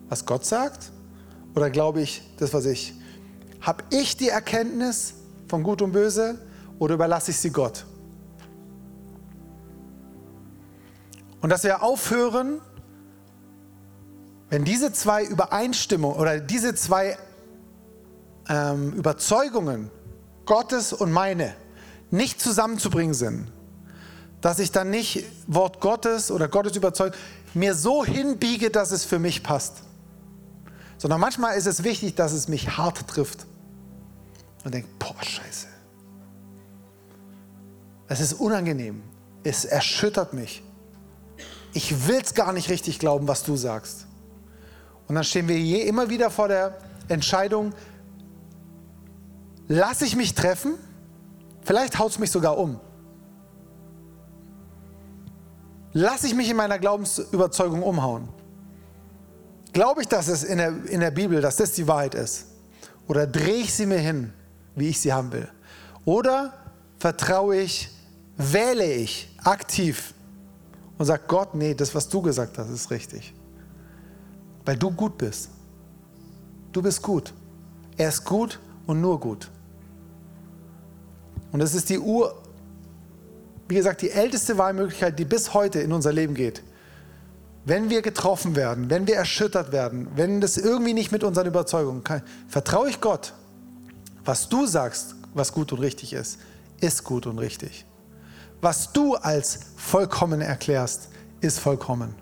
[0.08, 0.92] was Gott sagt?
[1.56, 2.94] Oder glaube ich das, was ich?
[3.60, 5.14] Habe ich die Erkenntnis
[5.48, 6.38] von Gut und Böse
[6.78, 7.84] oder überlasse ich sie Gott?
[11.40, 12.60] Und dass wir aufhören,
[14.48, 17.18] wenn diese zwei Übereinstimmungen oder diese zwei
[18.48, 19.90] ähm, Überzeugungen,
[20.46, 21.56] Gottes und meine,
[22.10, 23.52] nicht zusammenzubringen sind,
[24.40, 27.16] dass ich dann nicht Wort Gottes oder Gottes überzeugt
[27.54, 29.82] mir so hinbiege, dass es für mich passt.
[30.98, 33.46] Sondern manchmal ist es wichtig, dass es mich hart trifft.
[34.64, 35.66] Und denke, boah, scheiße.
[38.08, 39.02] Es ist unangenehm.
[39.42, 40.62] Es erschüttert mich.
[41.72, 44.06] Ich will es gar nicht richtig glauben, was du sagst.
[45.06, 46.76] Und dann stehen wir je immer wieder vor der
[47.08, 47.72] Entscheidung,
[49.68, 50.74] lasse ich mich treffen
[51.62, 52.80] Vielleicht haut es mich sogar um.
[55.92, 58.28] Lass ich mich in meiner Glaubensüberzeugung umhauen?
[59.72, 62.46] Glaube ich, dass es in der, in der Bibel, dass das die Wahrheit ist?
[63.08, 64.32] Oder drehe ich sie mir hin,
[64.74, 65.48] wie ich sie haben will?
[66.04, 66.52] Oder
[66.98, 67.88] vertraue ich,
[68.36, 70.14] wähle ich aktiv
[70.98, 73.34] und sage Gott, nee, das, was du gesagt hast, ist richtig.
[74.64, 75.50] Weil du gut bist.
[76.72, 77.32] Du bist gut.
[77.96, 79.50] Er ist gut und nur gut.
[81.52, 82.40] Und das ist die Ur,
[83.68, 86.62] wie gesagt, die älteste Wahlmöglichkeit, die bis heute in unser Leben geht.
[87.64, 92.02] Wenn wir getroffen werden, wenn wir erschüttert werden, wenn das irgendwie nicht mit unseren Überzeugungen
[92.02, 93.34] kann, vertraue ich Gott.
[94.24, 96.38] Was du sagst, was gut und richtig ist,
[96.80, 97.84] ist gut und richtig.
[98.60, 101.08] Was du als vollkommen erklärst,
[101.40, 102.14] ist vollkommen.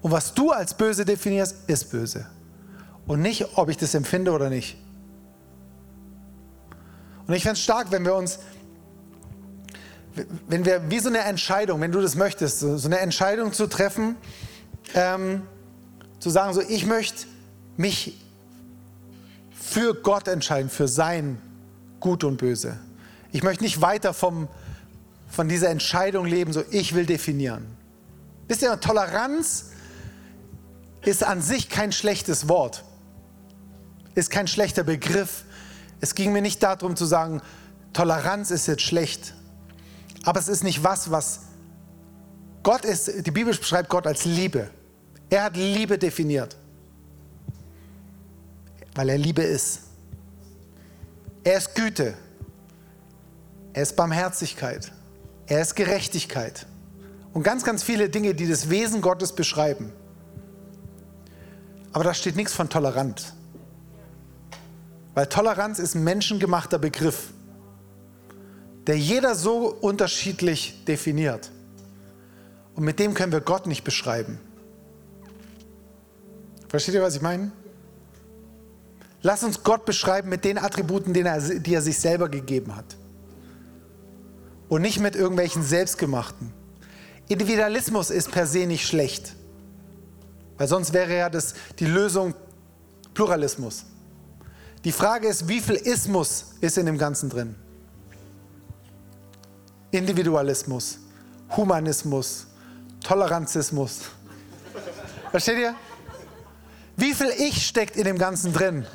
[0.00, 2.26] Und was du als böse definierst, ist böse.
[3.06, 4.76] Und nicht, ob ich das empfinde oder nicht.
[7.28, 8.38] Und ich fände es stark, wenn wir uns,
[10.48, 14.16] wenn wir wie so eine Entscheidung, wenn du das möchtest, so eine Entscheidung zu treffen,
[14.94, 15.42] ähm,
[16.18, 17.26] zu sagen, so ich möchte
[17.76, 18.18] mich
[19.52, 21.40] für Gott entscheiden, für sein
[22.00, 22.78] Gut und Böse.
[23.30, 24.48] Ich möchte nicht weiter vom,
[25.28, 27.66] von dieser Entscheidung leben, so ich will definieren.
[28.48, 29.72] Wisst ihr, Toleranz
[31.02, 32.84] ist an sich kein schlechtes Wort,
[34.14, 35.44] ist kein schlechter Begriff.
[36.00, 37.42] Es ging mir nicht darum zu sagen,
[37.92, 39.34] Toleranz ist jetzt schlecht,
[40.24, 41.40] aber es ist nicht was, was
[42.62, 44.70] Gott ist, die Bibel beschreibt Gott als Liebe.
[45.30, 46.56] Er hat Liebe definiert,
[48.94, 49.80] weil er Liebe ist.
[51.44, 52.14] Er ist Güte.
[53.72, 54.92] Er ist Barmherzigkeit.
[55.46, 56.66] Er ist Gerechtigkeit.
[57.32, 59.92] Und ganz, ganz viele Dinge, die das Wesen Gottes beschreiben.
[61.92, 63.32] Aber da steht nichts von tolerant.
[65.18, 67.32] Weil Toleranz ist ein menschengemachter Begriff,
[68.86, 71.50] der jeder so unterschiedlich definiert.
[72.76, 74.38] Und mit dem können wir Gott nicht beschreiben.
[76.68, 77.50] Versteht ihr, was ich meine?
[79.20, 82.96] Lass uns Gott beschreiben mit den Attributen, die er sich selber gegeben hat.
[84.68, 86.52] Und nicht mit irgendwelchen selbstgemachten.
[87.26, 89.34] Individualismus ist per se nicht schlecht.
[90.58, 92.34] Weil sonst wäre ja das, die Lösung
[93.14, 93.84] Pluralismus.
[94.88, 97.54] Die Frage ist, wie viel Ismus ist in dem Ganzen drin?
[99.90, 100.98] Individualismus,
[101.54, 102.46] Humanismus,
[103.04, 103.98] Toleranzismus.
[105.30, 105.74] Versteht ihr?
[106.96, 108.86] Wie viel Ich steckt in dem Ganzen drin?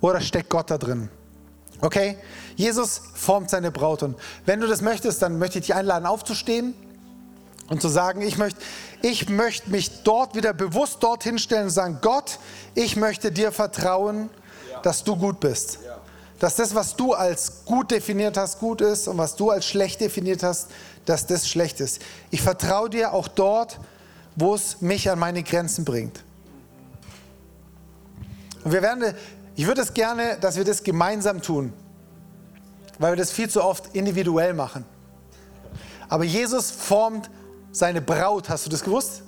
[0.00, 1.10] Oder steckt Gott da drin?
[1.82, 2.16] Okay?
[2.56, 4.02] Jesus formt seine Braut.
[4.02, 6.72] Und wenn du das möchtest, dann möchte ich dich einladen, aufzustehen
[7.68, 8.62] und zu sagen, ich möchte,
[9.02, 12.38] ich möchte mich dort wieder bewusst dorthin stellen und sagen, Gott,
[12.74, 14.30] ich möchte dir vertrauen,
[14.82, 15.78] dass du gut bist.
[16.38, 20.00] Dass das, was du als gut definiert hast, gut ist und was du als schlecht
[20.00, 20.68] definiert hast,
[21.04, 22.00] dass das schlecht ist.
[22.30, 23.78] Ich vertraue dir auch dort,
[24.36, 26.24] wo es mich an meine Grenzen bringt.
[28.64, 29.14] Und wir werden,
[29.54, 31.72] ich würde es gerne, dass wir das gemeinsam tun,
[32.98, 34.84] weil wir das viel zu oft individuell machen.
[36.08, 37.30] Aber Jesus formt
[37.72, 38.48] seine Braut.
[38.48, 39.22] Hast du das gewusst?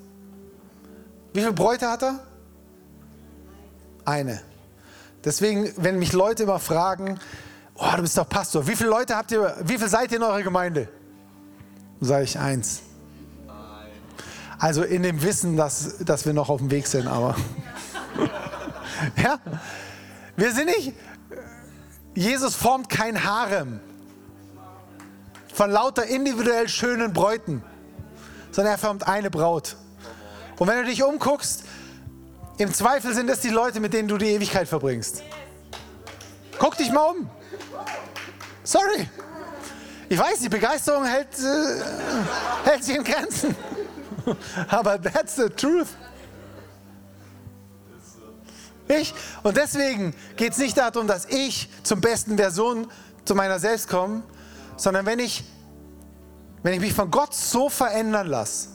[1.33, 2.21] Wie viele Bräute hat er?
[4.05, 4.43] Eine.
[5.25, 7.19] Deswegen, wenn mich Leute immer fragen,
[7.77, 10.23] oh, du bist doch Pastor, wie viele Leute habt ihr, wie viele seid ihr in
[10.23, 10.89] eurer Gemeinde?
[12.01, 12.83] Sage ich eins.
[14.59, 17.37] Also in dem Wissen, dass, dass wir noch auf dem Weg sind, aber.
[19.23, 19.39] Ja?
[20.37, 20.95] Wir sind nicht,
[22.15, 23.81] Jesus formt kein Harem
[25.53, 27.63] von lauter individuell schönen Bräuten,
[28.51, 29.77] sondern er formt eine Braut.
[30.59, 31.65] Und wenn du dich umguckst,
[32.59, 35.23] im Zweifel sind es die Leute, mit denen du die Ewigkeit verbringst.
[36.59, 37.31] Guck dich mal um.
[38.63, 39.09] Sorry.
[40.09, 41.83] Ich weiß, die Begeisterung hält, äh,
[42.65, 43.57] hält sich in Grenzen.
[44.69, 45.89] Aber that's the truth.
[48.87, 49.15] Ich.
[49.43, 52.87] Und deswegen geht es nicht darum, dass ich zum besten Version
[53.25, 54.23] zu meiner selbst komme,
[54.77, 55.45] sondern wenn ich,
[56.63, 58.69] wenn ich mich von Gott so verändern lasse,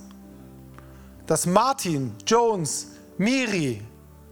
[1.27, 2.87] dass Martin, Jones,
[3.19, 3.81] Miri,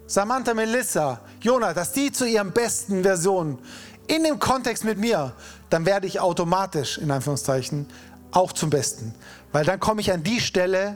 [0.08, 3.60] Samantha, Melissa, Jonah, dass die zu ihren besten Versionen
[4.08, 5.34] in dem Kontext mit mir,
[5.70, 7.86] dann werde ich automatisch, in Anführungszeichen,
[8.32, 9.14] auch zum Besten.
[9.52, 10.96] Weil dann komme ich an die Stelle,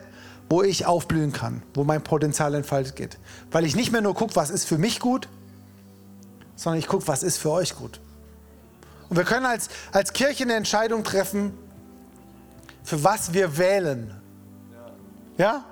[0.50, 3.18] wo ich aufblühen kann, wo mein Potenzial entfaltet geht.
[3.52, 5.28] Weil ich nicht mehr nur gucke, was ist für mich gut,
[6.56, 8.00] sondern ich gucke, was ist für euch gut.
[9.10, 11.52] Und wir können als, als Kirche eine Entscheidung treffen,
[12.84, 14.16] für was wir wählen.
[15.38, 15.66] Ja?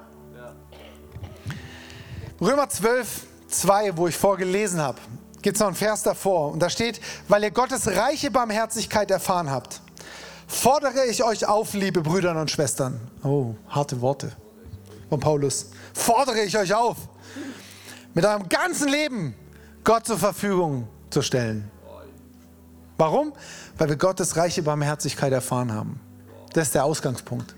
[2.42, 4.98] Römer 12, 2, wo ich vorgelesen habe,
[5.42, 6.54] gibt es noch einen Vers davor.
[6.54, 9.82] Und da steht, weil ihr Gottes reiche Barmherzigkeit erfahren habt,
[10.48, 13.00] fordere ich euch auf, liebe Brüder und Schwestern.
[13.24, 14.32] Oh, harte Worte
[15.10, 16.96] von Paulus, fordere ich euch auf,
[18.14, 19.36] mit eurem ganzen Leben
[19.84, 21.70] Gott zur Verfügung zu stellen.
[22.98, 23.34] Warum?
[23.78, 26.00] Weil wir Gottes reiche Barmherzigkeit erfahren haben.
[26.54, 27.56] Das ist der Ausgangspunkt.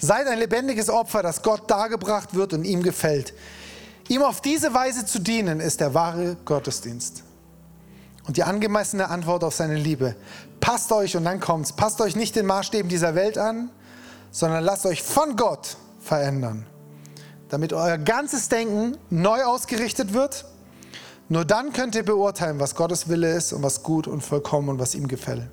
[0.00, 3.34] Seid ein lebendiges Opfer, das Gott dargebracht wird und ihm gefällt.
[4.08, 7.22] Ihm auf diese Weise zu dienen, ist der wahre Gottesdienst.
[8.26, 10.16] Und die angemessene Antwort auf seine Liebe.
[10.60, 13.70] Passt euch, und dann kommt's, passt euch nicht den Maßstäben dieser Welt an,
[14.30, 16.66] sondern lasst euch von Gott verändern,
[17.48, 20.44] damit euer ganzes Denken neu ausgerichtet wird.
[21.28, 24.78] Nur dann könnt ihr beurteilen, was Gottes Wille ist und was gut und vollkommen und
[24.78, 25.48] was ihm gefällt.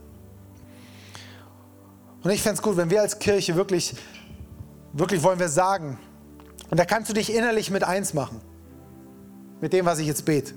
[2.24, 3.96] Und ich fände es gut, wenn wir als Kirche wirklich,
[4.98, 5.98] wirklich wollen wir sagen,
[6.70, 8.42] und da kannst du dich innerlich mit eins machen,
[9.62, 10.54] mit dem, was ich jetzt bete.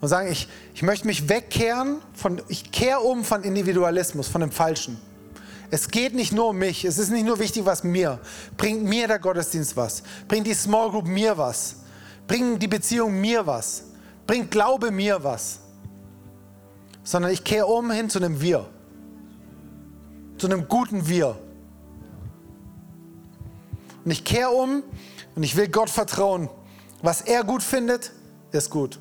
[0.00, 4.50] Und sagen, ich, ich möchte mich wegkehren von, ich kehre um von Individualismus, von dem
[4.50, 5.00] Falschen.
[5.70, 6.84] Es geht nicht nur um mich.
[6.84, 8.20] Es ist nicht nur wichtig, was mir.
[8.56, 10.02] Bringt mir der Gottesdienst was?
[10.28, 11.76] Bringt die Small Group mir was?
[12.28, 13.84] Bringt die Beziehung mir was?
[14.26, 15.60] Bringt Glaube mir was?
[17.02, 18.66] Sondern ich kehre um hin zu einem Wir.
[20.38, 21.36] Zu einem guten Wir.
[24.06, 24.84] Und ich kehre um
[25.34, 26.48] und ich will Gott vertrauen.
[27.02, 28.12] Was er gut findet,
[28.52, 29.00] ist gut.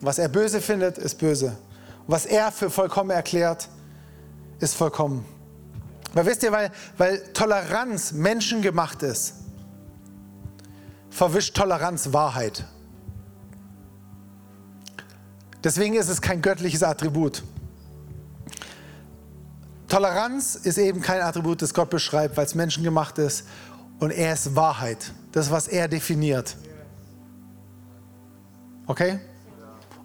[0.00, 1.56] Und was er böse findet, ist böse.
[2.06, 3.70] Und was er für vollkommen erklärt,
[4.60, 5.24] ist vollkommen.
[6.12, 9.32] Weil wisst ihr, weil, weil Toleranz menschengemacht ist,
[11.08, 12.66] verwischt Toleranz Wahrheit.
[15.64, 17.42] Deswegen ist es kein göttliches Attribut.
[19.88, 23.44] Toleranz ist eben kein Attribut, das Gott beschreibt, weil es menschengemacht ist
[24.00, 25.12] und er ist Wahrheit.
[25.32, 26.56] Das, was er definiert.
[28.86, 29.20] Okay?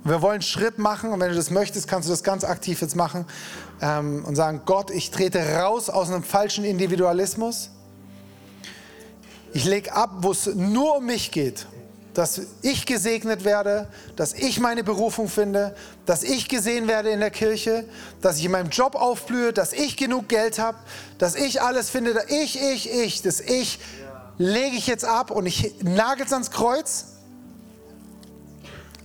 [0.03, 2.43] Und wir wollen einen Schritt machen und wenn du das möchtest, kannst du das ganz
[2.43, 3.25] aktiv jetzt machen
[3.81, 7.71] ähm, und sagen, Gott, ich trete raus aus einem falschen Individualismus.
[9.53, 11.67] Ich lege ab, wo es nur um mich geht
[12.19, 15.73] dass ich gesegnet werde, dass ich meine Berufung finde,
[16.05, 17.85] dass ich gesehen werde in der Kirche,
[18.19, 20.77] dass ich in meinem Job aufblühe, dass ich genug Geld habe,
[21.17, 23.79] dass ich alles finde, ich, ich, ich, das Ich
[24.37, 27.05] lege ich jetzt ab und ich nagel es ans Kreuz.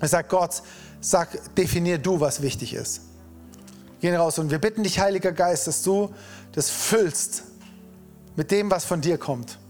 [0.03, 0.65] Ich sage Gott,
[1.01, 3.03] sag, definier du, was wichtig ist.
[4.01, 6.13] Gehen raus und wir bitten dich, Heiliger Geist, dass du
[6.51, 7.45] das füllst
[8.35, 9.61] mit dem, was von dir kommt.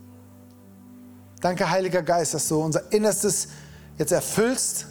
[1.44, 3.48] Danke, Heiliger Geist, dass du unser Innerstes
[3.98, 4.86] jetzt erfüllst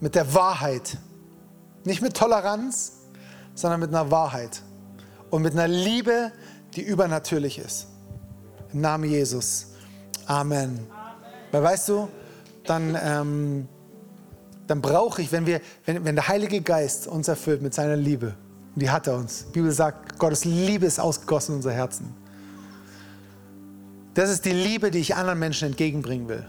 [0.00, 0.96] mit der Wahrheit.
[1.84, 2.92] Nicht mit Toleranz,
[3.54, 4.62] sondern mit einer Wahrheit.
[5.28, 6.32] Und mit einer Liebe,
[6.76, 7.88] die übernatürlich ist.
[8.72, 9.66] Im Namen Jesus.
[10.24, 10.56] Amen.
[10.64, 10.86] Amen.
[11.52, 12.08] Weil weißt du,
[12.64, 13.68] dann, ähm,
[14.68, 18.34] dann brauche ich, wenn, wir, wenn, wenn der Heilige Geist uns erfüllt mit seiner Liebe,
[18.74, 19.44] und die hat er uns.
[19.48, 22.25] Die Bibel sagt, Gottes Liebe ist ausgegossen in unser Herzen
[24.16, 26.46] das ist die Liebe, die ich anderen Menschen entgegenbringen will.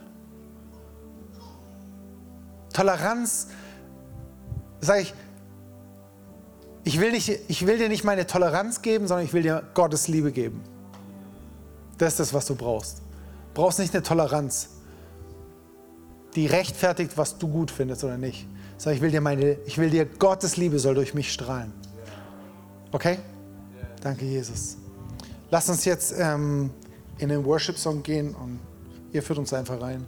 [2.71, 3.47] Toleranz,
[4.79, 5.13] sage ich,
[6.85, 10.07] ich will, nicht, ich will dir nicht meine Toleranz geben, sondern ich will dir Gottes
[10.07, 10.63] Liebe geben.
[11.97, 12.99] Das ist das, was du brauchst.
[12.99, 14.69] Du brauchst nicht eine Toleranz,
[16.35, 18.47] die rechtfertigt, was du gut findest oder nicht.
[18.77, 21.73] Sondern ich will dir, meine, ich will dir Gottes Liebe soll durch mich strahlen.
[22.93, 23.19] Okay?
[24.01, 24.77] Danke, Jesus.
[25.49, 26.71] Lass uns jetzt ähm,
[27.19, 28.59] in den Worship-Song gehen und
[29.11, 30.05] ihr führt uns einfach rein.